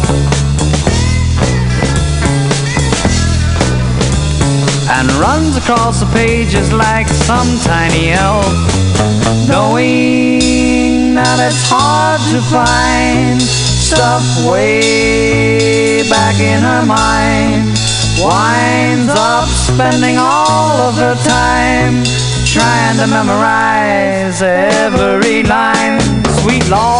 And 4.88 5.12
runs 5.20 5.56
across 5.56 6.00
the 6.00 6.06
pages 6.12 6.72
like 6.72 7.06
some 7.08 7.58
tiny 7.60 8.12
elf. 8.12 8.46
Knowing 9.48 11.14
that 11.14 11.38
it's 11.46 11.68
hard 11.68 12.20
to 12.32 12.40
find 12.48 13.40
stuff 13.42 14.24
way 14.50 16.08
back 16.08 16.40
in 16.40 16.60
her 16.62 16.84
mind. 16.86 17.76
Winds 18.18 19.12
up 19.12 19.48
spending 19.48 20.16
all 20.16 20.72
of 20.88 20.94
her 20.96 21.16
time 21.22 22.02
trying 22.46 22.96
to 22.96 23.06
memorize 23.06 24.40
every 24.40 25.42
line. 25.42 26.00
Sweet 26.40 26.64
Lorraine, 26.70 26.95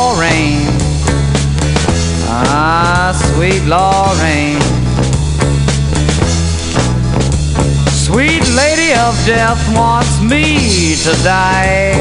sweet 3.47 3.65
Lorraine. 3.69 4.61
Sweet 7.93 8.43
lady 8.57 8.93
of 8.95 9.15
death 9.25 9.63
wants 9.73 10.21
me 10.21 10.97
to 11.05 11.13
die. 11.23 11.95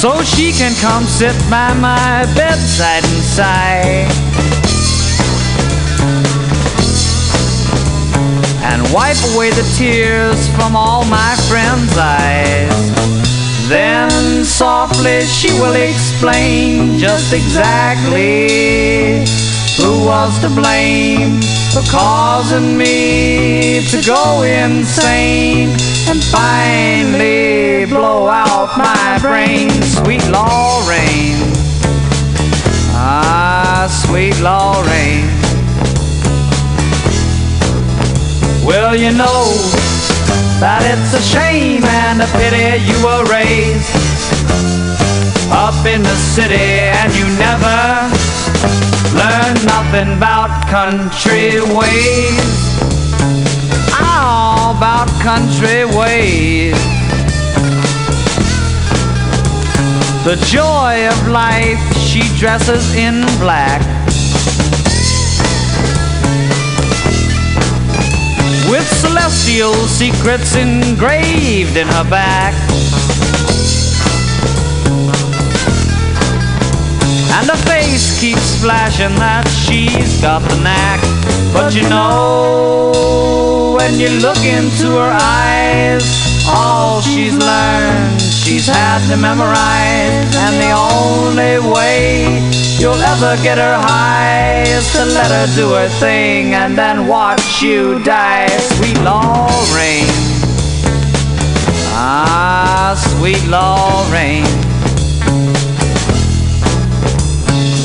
So 0.00 0.22
she 0.22 0.52
can 0.52 0.74
come 0.80 1.04
sit 1.04 1.36
by 1.50 1.74
my 1.74 2.24
bedside 2.34 3.04
and 3.04 3.22
sigh. 3.22 4.08
And 8.64 8.80
wipe 8.94 9.20
away 9.34 9.50
the 9.50 9.74
tears 9.76 10.48
from 10.56 10.74
all 10.74 11.04
my 11.04 11.34
friends' 11.50 11.98
eyes. 11.98 13.01
Then 13.72 14.44
softly 14.44 15.22
she 15.22 15.50
will 15.54 15.76
explain 15.76 16.98
just 16.98 17.32
exactly 17.32 19.24
who 19.80 20.04
was 20.04 20.38
to 20.42 20.50
blame 20.50 21.40
for 21.72 21.80
causing 21.90 22.76
me 22.76 23.82
to 23.88 24.02
go 24.06 24.42
insane 24.42 25.70
and 26.06 26.22
finally 26.22 27.86
blow 27.86 28.26
out 28.26 28.76
my 28.76 29.18
brain. 29.22 29.70
Sweet 29.80 30.22
Lorraine, 30.28 31.40
ah, 32.92 33.88
sweet 33.88 34.38
Lorraine. 34.42 35.32
Well, 38.66 38.94
you 38.94 39.12
know 39.12 39.91
that 40.62 40.86
it's 40.86 41.10
a 41.10 41.18
shame 41.20 41.82
and 41.82 42.22
a 42.22 42.28
pity 42.38 42.78
you 42.86 42.94
were 43.02 43.26
raised 43.26 43.90
up 45.50 45.74
in 45.90 46.06
the 46.06 46.14
city 46.14 46.86
and 46.86 47.10
you 47.18 47.26
never 47.34 47.82
learned 49.18 49.58
nothing 49.66 50.14
about 50.14 50.54
country 50.70 51.58
ways. 51.74 52.78
Oh, 53.98 54.70
about 54.78 55.10
country 55.18 55.82
ways. 55.98 56.78
The 60.22 60.38
joy 60.46 61.10
of 61.10 61.26
life 61.26 61.82
she 61.98 62.22
dresses 62.38 62.94
in 62.94 63.26
black. 63.42 63.82
With 68.72 68.88
celestial 68.88 69.74
secrets 69.86 70.56
engraved 70.56 71.76
in 71.76 71.86
her 71.88 72.08
back. 72.08 72.54
And 77.34 77.50
her 77.50 77.62
face 77.68 78.18
keeps 78.18 78.58
flashing 78.62 79.14
that 79.16 79.46
she's 79.66 80.22
got 80.22 80.40
the 80.48 80.58
knack. 80.62 81.02
But 81.52 81.74
you 81.74 81.86
know, 81.90 83.74
when 83.76 84.00
you 84.00 84.08
look 84.20 84.42
into 84.42 84.96
her 84.96 85.18
eyes, 85.20 86.31
all 86.46 87.00
she's 87.00 87.36
learned, 87.36 88.20
she's 88.20 88.66
had 88.66 89.06
to 89.08 89.16
memorize. 89.16 90.34
And 90.44 90.54
the 90.60 90.72
only 90.72 91.72
way 91.72 92.40
you'll 92.78 93.02
ever 93.14 93.40
get 93.42 93.58
her 93.58 93.76
high 93.78 94.64
is 94.66 94.92
to 94.92 95.04
let 95.04 95.30
her 95.30 95.46
do 95.54 95.70
her 95.70 95.88
thing 95.88 96.54
and 96.54 96.76
then 96.76 97.06
watch 97.06 97.62
you 97.62 98.02
die. 98.02 98.48
Sweet 98.76 98.98
Lorraine. 98.98 100.06
Ah, 101.94 102.94
sweet 102.96 103.44
Lorraine. 103.46 104.44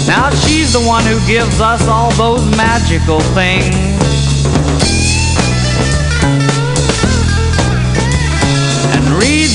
Now 0.07 0.29
she's 0.29 0.73
the 0.73 0.79
one 0.79 1.03
who 1.03 1.19
gives 1.27 1.59
us 1.59 1.87
all 1.87 2.11
those 2.11 2.45
magical 2.55 3.19
things. 3.35 3.86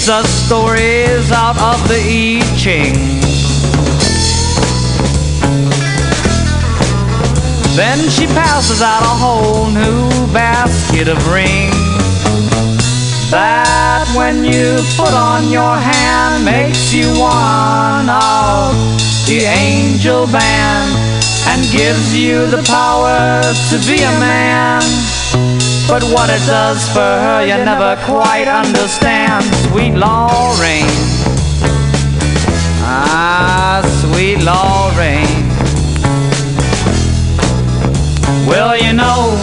Reads 0.08 0.28
stories 0.28 1.30
out 1.30 1.56
of 1.60 1.88
the 1.88 1.94
I 1.94 2.40
Ching. 2.56 2.94
Then 7.76 7.98
she 8.10 8.26
passes 8.26 8.82
out 8.82 9.02
a 9.02 9.14
whole 9.22 9.66
new 9.70 10.08
basket 10.32 11.08
of 11.08 11.18
rings. 11.32 11.74
That 13.30 14.06
when 14.16 14.44
you 14.44 14.76
put 14.96 15.14
on 15.14 15.50
your 15.50 15.76
hand 15.76 16.44
makes 16.44 16.92
you 16.92 17.06
one 17.18 18.08
of 18.10 18.74
the 19.26 19.46
angel 19.46 20.26
band 20.26 20.90
and 21.48 21.62
gives 21.70 22.16
you 22.16 22.46
the 22.46 22.62
power 22.66 23.40
to 23.70 23.78
be 23.86 24.02
a 24.02 24.12
man. 24.18 25.11
But 25.88 26.02
what 26.04 26.30
it 26.30 26.44
does 26.46 26.88
for 26.88 27.00
her, 27.00 27.44
you 27.44 27.56
never 27.64 27.96
quite 28.04 28.48
understand. 28.48 29.44
Sweet 29.68 29.94
Lorraine, 29.94 30.98
ah, 32.84 33.82
sweet 34.00 34.38
Lorraine. 34.40 35.48
Well, 38.46 38.76
you 38.76 38.92
know 38.92 39.36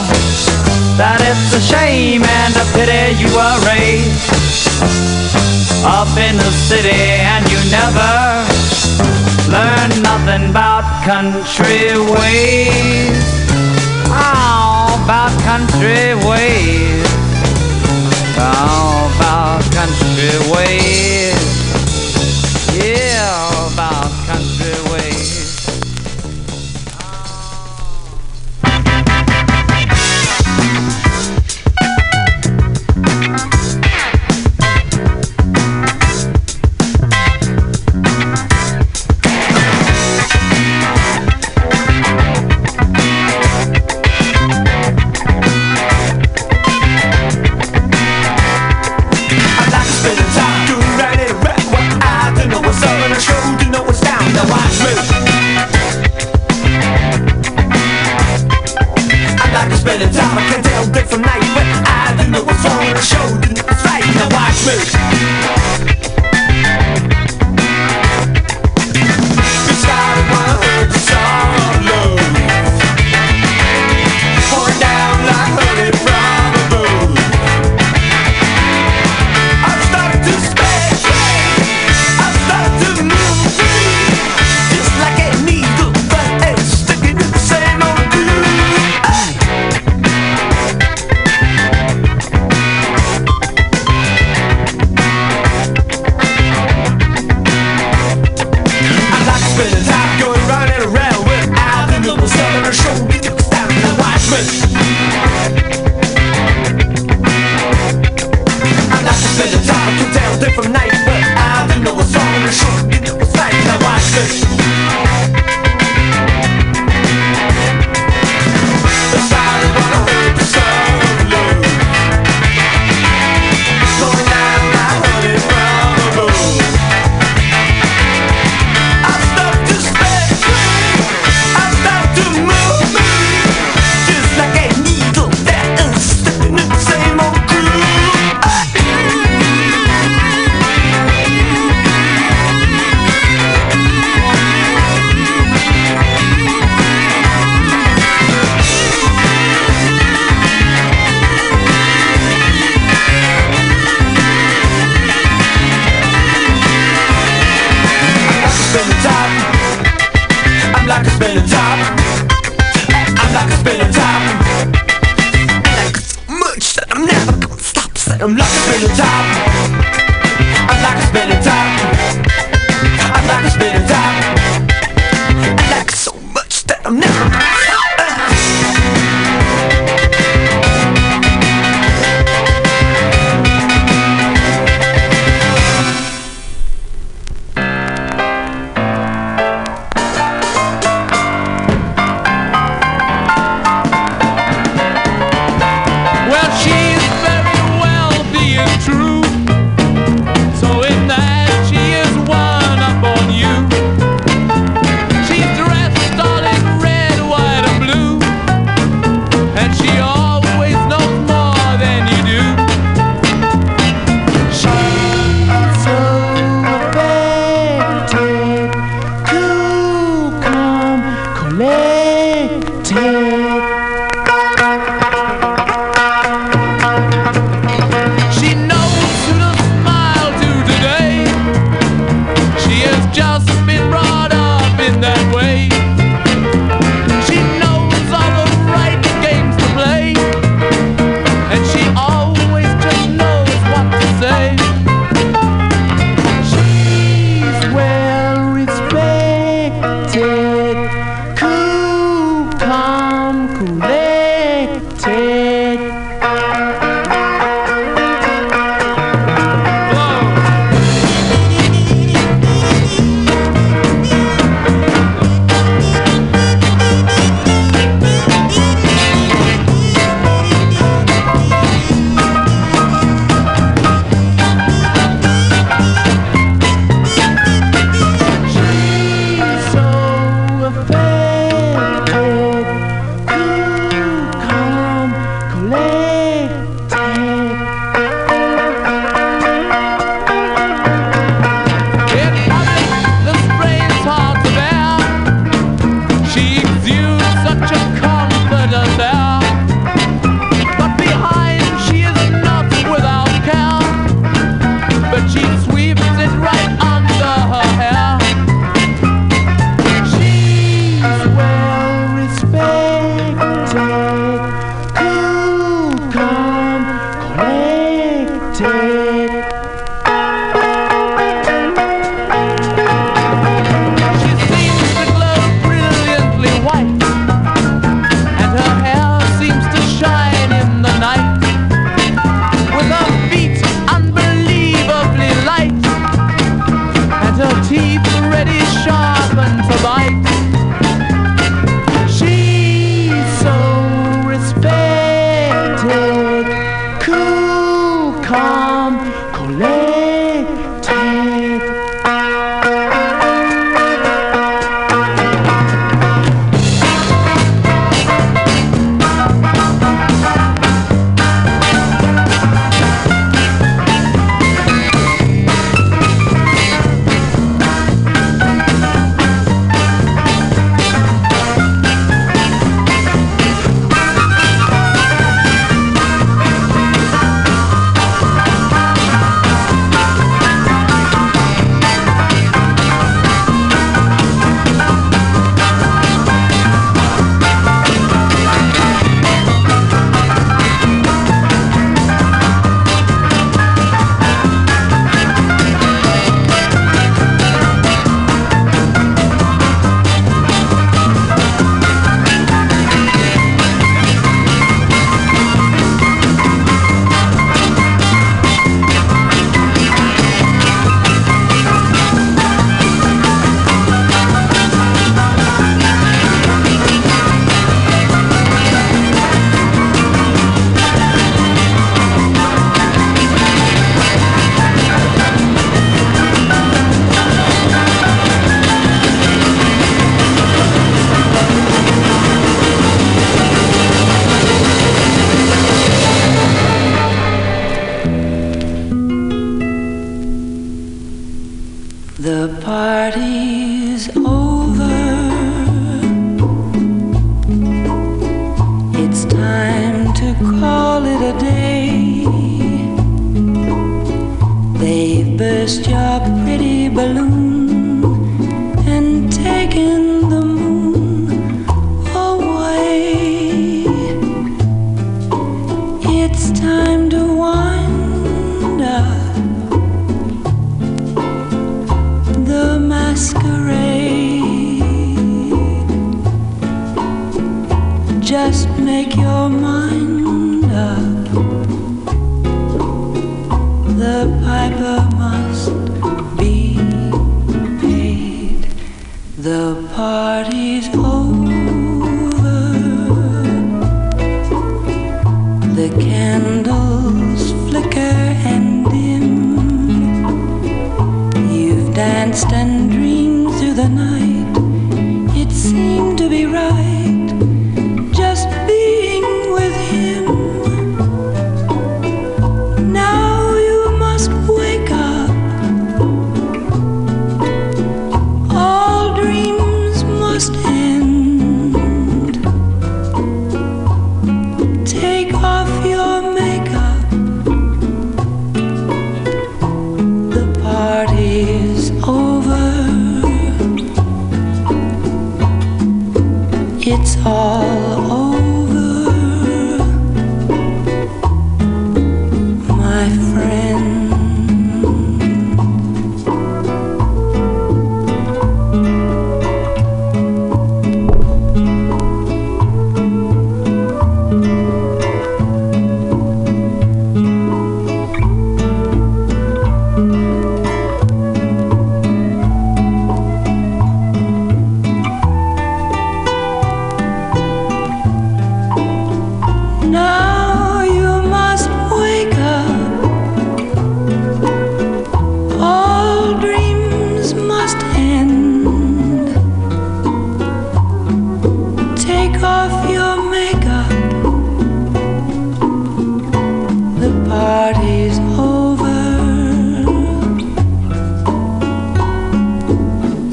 that 0.97 1.21
it's 1.21 1.53
a 1.55 1.61
shame 1.61 2.23
and 2.23 2.53
a 2.57 2.65
pity 2.75 3.15
you 3.21 3.29
were 3.31 3.57
raised 3.65 4.49
up 5.85 6.11
in 6.17 6.35
the 6.35 6.51
city 6.67 7.01
and 7.23 7.43
you 7.49 7.59
never 7.71 8.11
learned 9.49 10.03
nothing 10.03 10.49
about 10.49 10.83
country 11.05 11.95
ways. 12.19 13.38
Country 15.49 16.13
ways. 16.29 17.03
Oh, 18.37 19.11
about 19.17 19.63
country 19.73 20.29
ways. 20.53 21.08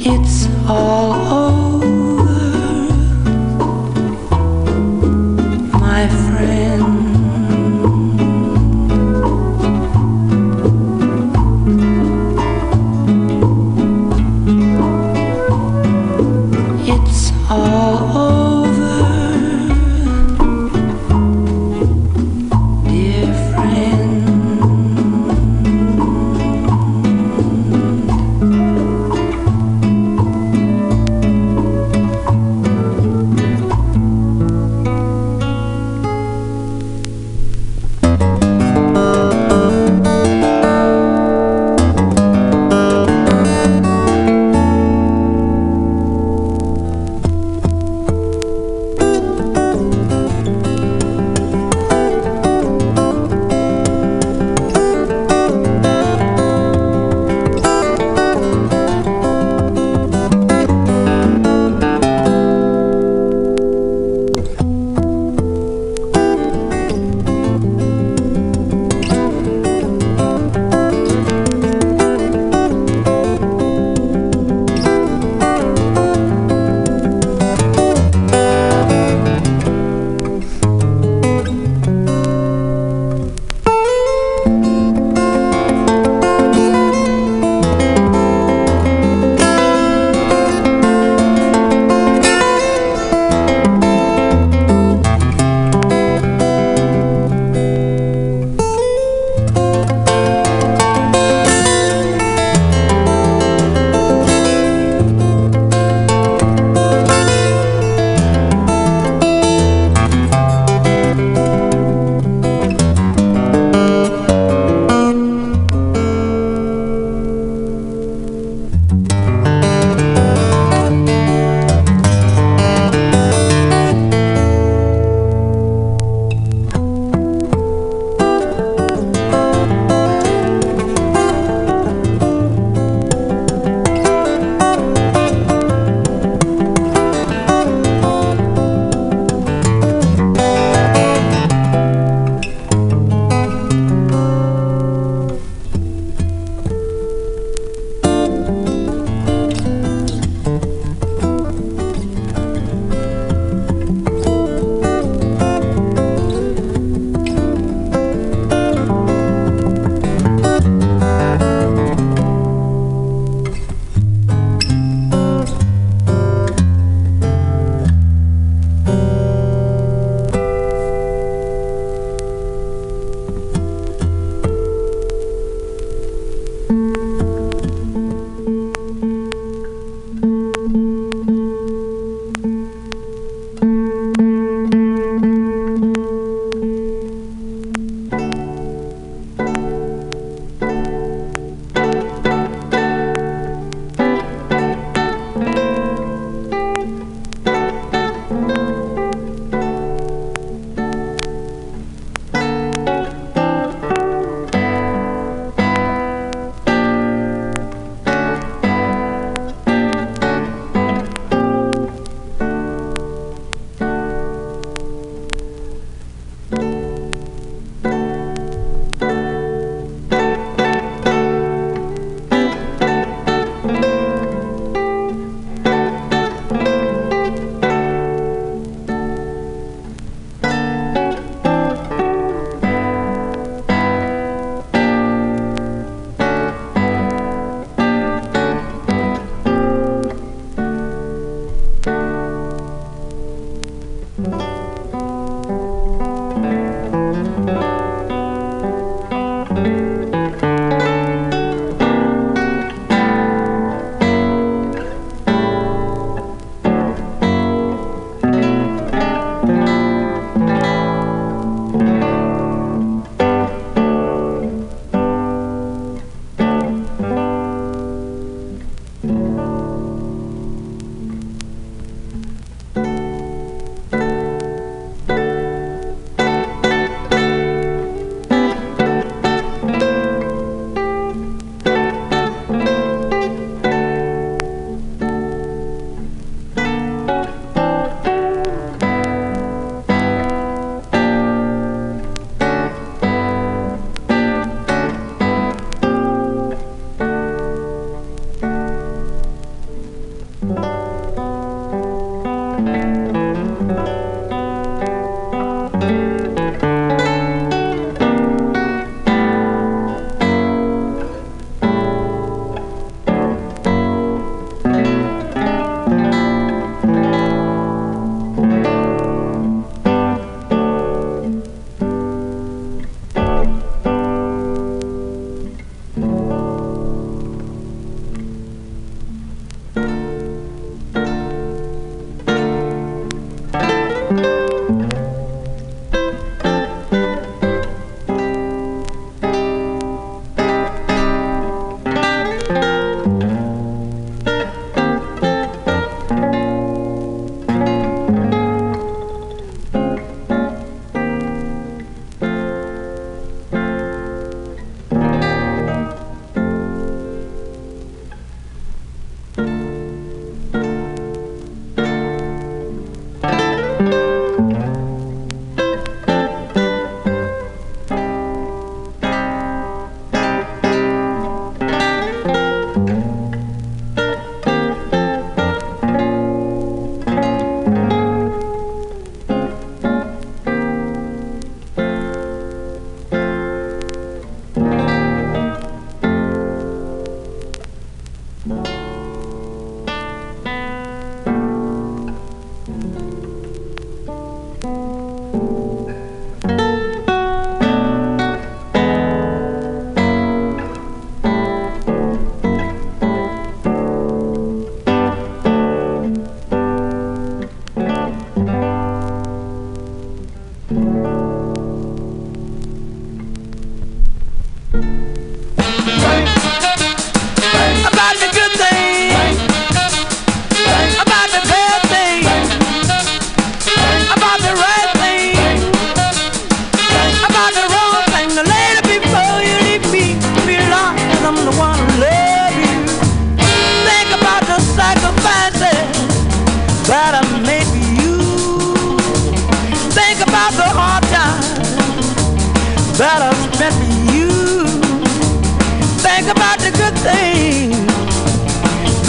It's 0.08 0.45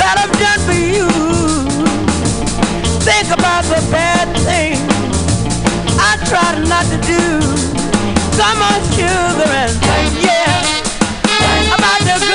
that 0.07 0.23
I've 0.23 0.31
done 0.39 0.61
for 0.63 0.71
you. 0.71 1.03
Think 3.03 3.27
about 3.27 3.67
the 3.67 3.84
bad 3.91 4.31
things 4.47 4.79
I 5.99 6.15
tried 6.31 6.63
not 6.63 6.88
to 6.88 6.97
do. 7.03 7.23
Come 8.39 8.63
on, 8.63 8.79
sugar, 8.95 9.51
and 9.51 9.75
yeah, 10.23 11.75
about 11.75 11.99
the 12.07 12.27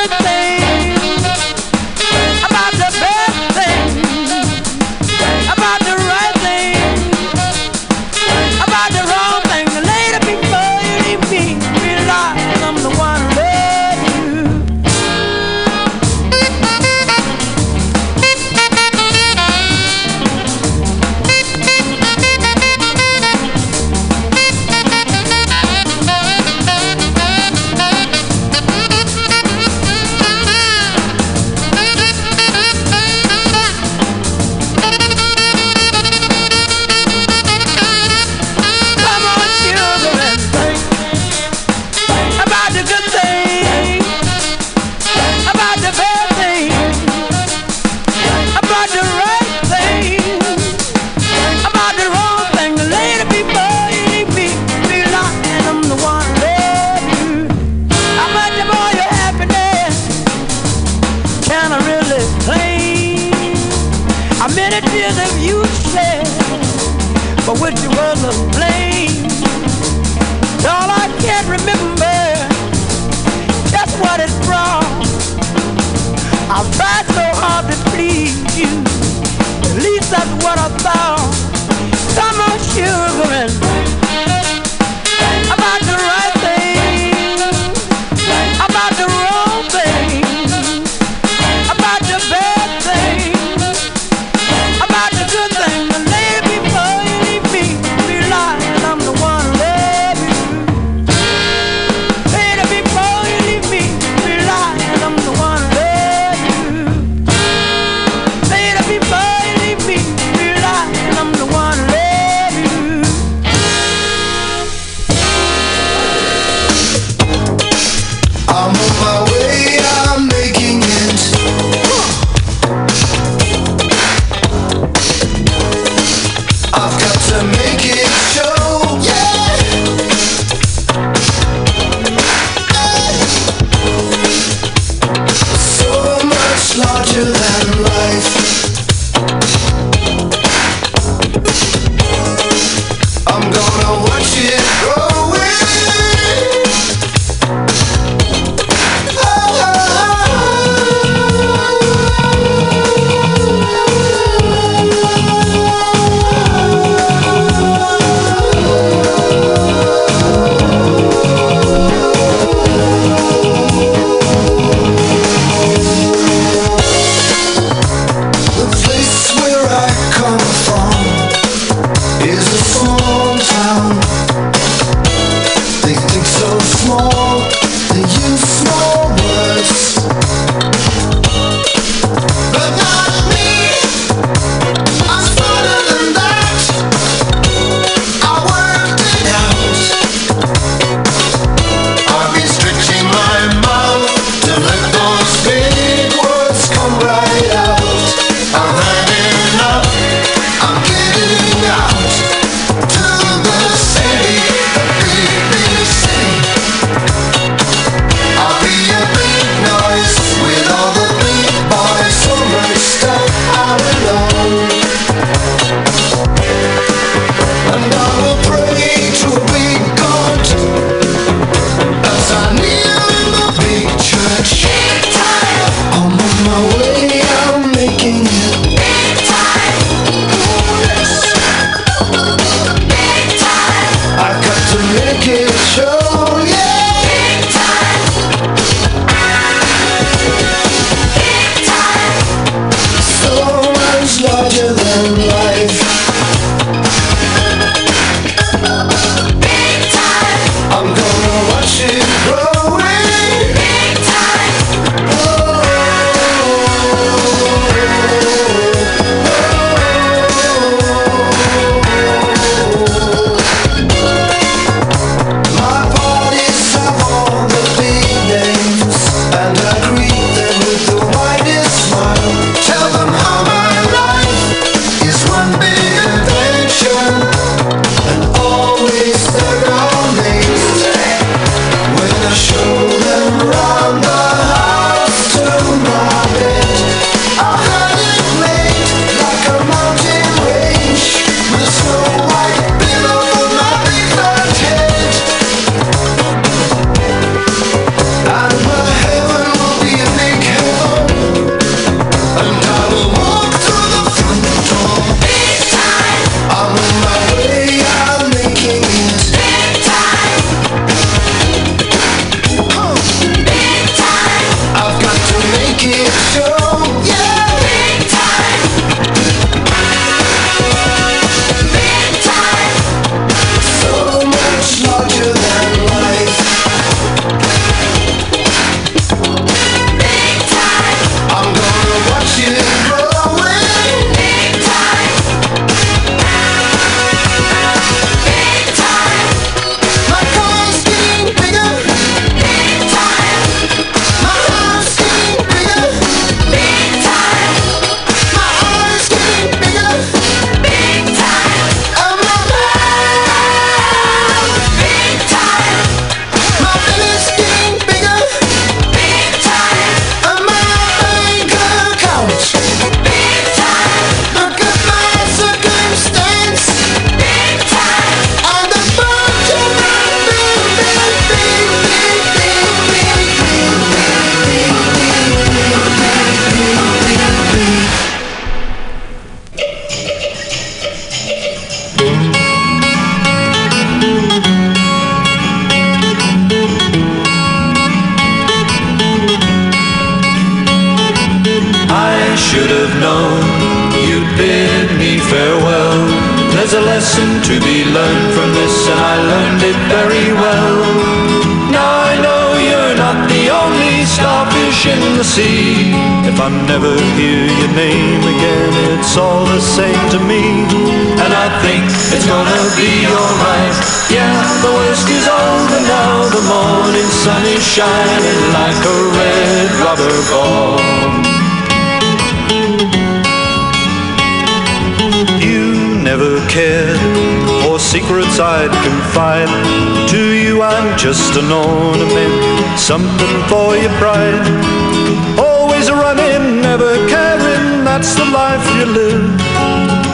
that's 437.92 438.14
the 438.14 438.24
life 438.24 438.64
you 438.76 438.86
live. 438.86 439.28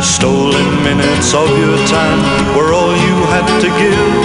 Stolen 0.03 0.69
minutes 0.83 1.31
of 1.33 1.49
your 1.63 1.79
time 1.87 2.21
were 2.57 2.73
all 2.75 2.91
you 3.07 3.17
had 3.31 3.47
to 3.63 3.71
give. 3.79 4.19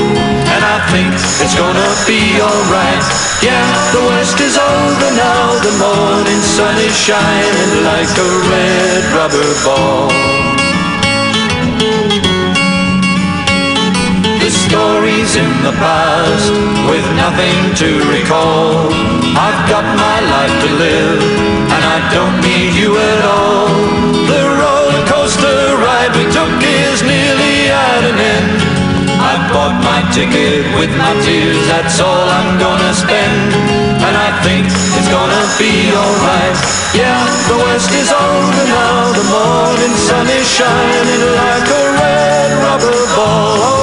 And 0.53 0.63
I 0.75 0.77
think 0.89 1.13
it's 1.37 1.53
gonna 1.53 1.91
be 2.09 2.41
alright. 2.41 3.05
Yeah, 3.45 3.65
the 3.93 4.01
worst 4.09 4.39
is 4.41 4.57
over 4.57 5.11
now. 5.13 5.53
The 5.61 5.73
morning 5.85 6.41
sun 6.41 6.75
is 6.81 6.97
shining 6.97 7.73
like 7.85 8.13
a 8.25 8.29
red 8.49 9.03
rubber 9.13 9.49
ball. 9.63 10.62
In 15.35 15.49
the 15.65 15.73
past 15.81 16.53
with 16.85 17.05
nothing 17.17 17.57
to 17.81 17.89
recall. 18.05 18.85
I've 19.33 19.61
got 19.65 19.81
my 19.81 20.17
life 20.29 20.55
to 20.61 20.69
live, 20.77 21.21
and 21.73 21.81
I 21.81 21.97
don't 22.13 22.37
need 22.45 22.77
you 22.77 22.93
at 22.93 23.21
all. 23.25 23.65
The 24.29 24.43
roller 24.61 25.01
coaster 25.09 25.73
ride 25.81 26.13
we 26.13 26.29
took 26.29 26.53
is 26.61 27.01
nearly 27.01 27.73
at 27.73 28.01
an 28.13 28.19
end. 28.19 28.61
I 29.17 29.33
bought 29.49 29.73
my 29.81 30.05
ticket 30.13 30.69
with 30.77 30.93
my 31.01 31.13
tears, 31.25 31.57
that's 31.65 31.97
all 31.97 32.25
I'm 32.29 32.59
gonna 32.61 32.93
spend. 32.93 33.57
And 34.05 34.13
I 34.13 34.29
think 34.45 34.69
it's 34.69 35.09
gonna 35.09 35.45
be 35.57 35.89
alright. 35.97 36.57
Yeah, 36.93 37.17
the 37.49 37.57
worst 37.57 37.89
is 37.89 38.11
over 38.13 38.65
now. 38.69 39.09
The 39.17 39.25
morning 39.33 39.95
sun 39.97 40.29
is 40.29 40.45
shining 40.45 41.25
like 41.41 41.67
a 41.73 41.83
red 41.97 42.49
rubber 42.61 43.01
ball. 43.17 43.82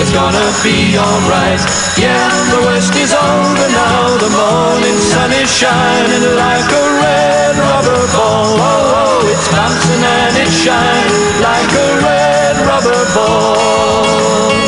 It's 0.00 0.12
gonna 0.12 0.48
be 0.64 0.96
alright. 0.96 1.60
Yeah, 2.00 2.28
the 2.50 2.60
worst 2.64 2.94
is 2.96 3.12
over 3.12 3.68
now. 3.68 4.16
The 4.16 4.30
morning 4.32 4.96
sun 4.96 5.30
is 5.32 5.52
shining 5.52 6.24
like 6.36 6.68
a 6.72 6.84
red 7.04 7.56
rubber 7.58 8.00
ball. 8.16 8.56
Oh, 8.56 9.20
oh, 9.20 9.28
it's 9.28 9.48
bouncing 9.52 10.02
and 10.02 10.36
it's 10.40 10.56
shining 10.56 11.42
like 11.44 11.72
a 11.76 11.88
red 12.00 12.56
rubber 12.66 13.04
ball. 13.14 14.59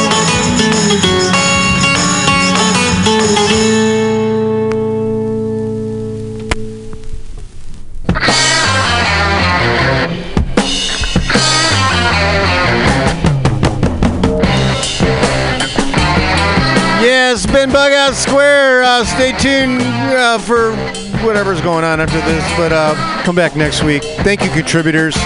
Uh, 19.02 19.04
stay 19.04 19.32
tuned 19.32 19.82
uh, 19.82 20.38
for 20.38 20.76
whatever's 21.26 21.60
going 21.60 21.82
on 21.82 22.00
after 22.00 22.20
this, 22.20 22.56
but 22.56 22.72
uh, 22.72 22.94
come 23.24 23.34
back 23.34 23.56
next 23.56 23.82
week. 23.82 24.04
Thank 24.22 24.44
you, 24.44 24.50
contributors. 24.50 25.16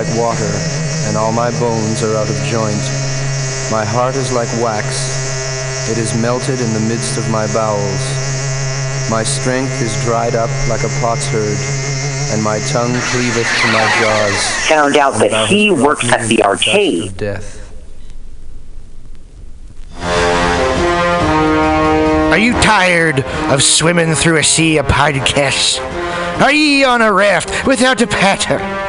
Like 0.00 0.18
water, 0.18 0.48
and 1.08 1.16
all 1.16 1.30
my 1.30 1.50
bones 1.60 2.02
are 2.02 2.16
out 2.16 2.30
of 2.30 2.36
joint. 2.48 2.80
My 3.70 3.84
heart 3.84 4.16
is 4.16 4.32
like 4.32 4.48
wax, 4.64 5.90
it 5.90 5.98
is 5.98 6.16
melted 6.22 6.58
in 6.58 6.72
the 6.72 6.80
midst 6.88 7.18
of 7.18 7.28
my 7.28 7.46
bowels. 7.52 8.00
My 9.10 9.22
strength 9.22 9.82
is 9.82 9.92
dried 10.04 10.34
up 10.34 10.48
like 10.70 10.80
a 10.80 10.92
potsherd, 11.04 11.58
and 12.32 12.42
my 12.42 12.58
tongue 12.72 12.96
cleaveth 13.12 13.50
to 13.60 13.66
my 13.68 13.84
jaws. 14.00 14.68
Found 14.68 14.96
out 14.96 15.20
And 15.20 15.32
that 15.32 15.50
he 15.50 15.70
works 15.70 16.10
at 16.10 16.22
the 16.22 16.36
the 16.36 16.44
arcade. 16.44 17.18
Death. 17.18 17.58
Are 22.32 22.38
you 22.38 22.54
tired 22.62 23.20
of 23.52 23.62
swimming 23.62 24.14
through 24.14 24.38
a 24.38 24.44
sea 24.44 24.78
of 24.78 24.86
podcasts? 24.86 25.78
Are 26.40 26.52
ye 26.52 26.84
on 26.84 27.02
a 27.02 27.12
raft 27.12 27.66
without 27.66 28.00
a 28.00 28.06
paddle? 28.06 28.79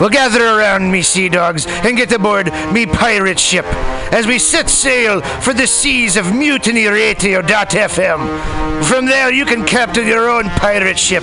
Well, 0.00 0.10
gather 0.10 0.44
around 0.44 0.90
me, 0.90 1.02
sea 1.02 1.28
dogs, 1.28 1.66
and 1.66 1.96
get 1.96 2.12
aboard 2.12 2.52
me 2.72 2.86
pirate 2.86 3.38
ship 3.38 3.64
as 4.12 4.26
we 4.26 4.38
set 4.38 4.68
sail 4.68 5.20
for 5.20 5.54
the 5.54 5.66
seas 5.66 6.16
of 6.16 6.26
mutinyradio.fm. 6.26 8.84
From 8.84 9.06
there, 9.06 9.32
you 9.32 9.44
can 9.44 9.64
captain 9.64 10.06
your 10.06 10.28
own 10.28 10.44
pirate 10.50 10.98
ship 10.98 11.22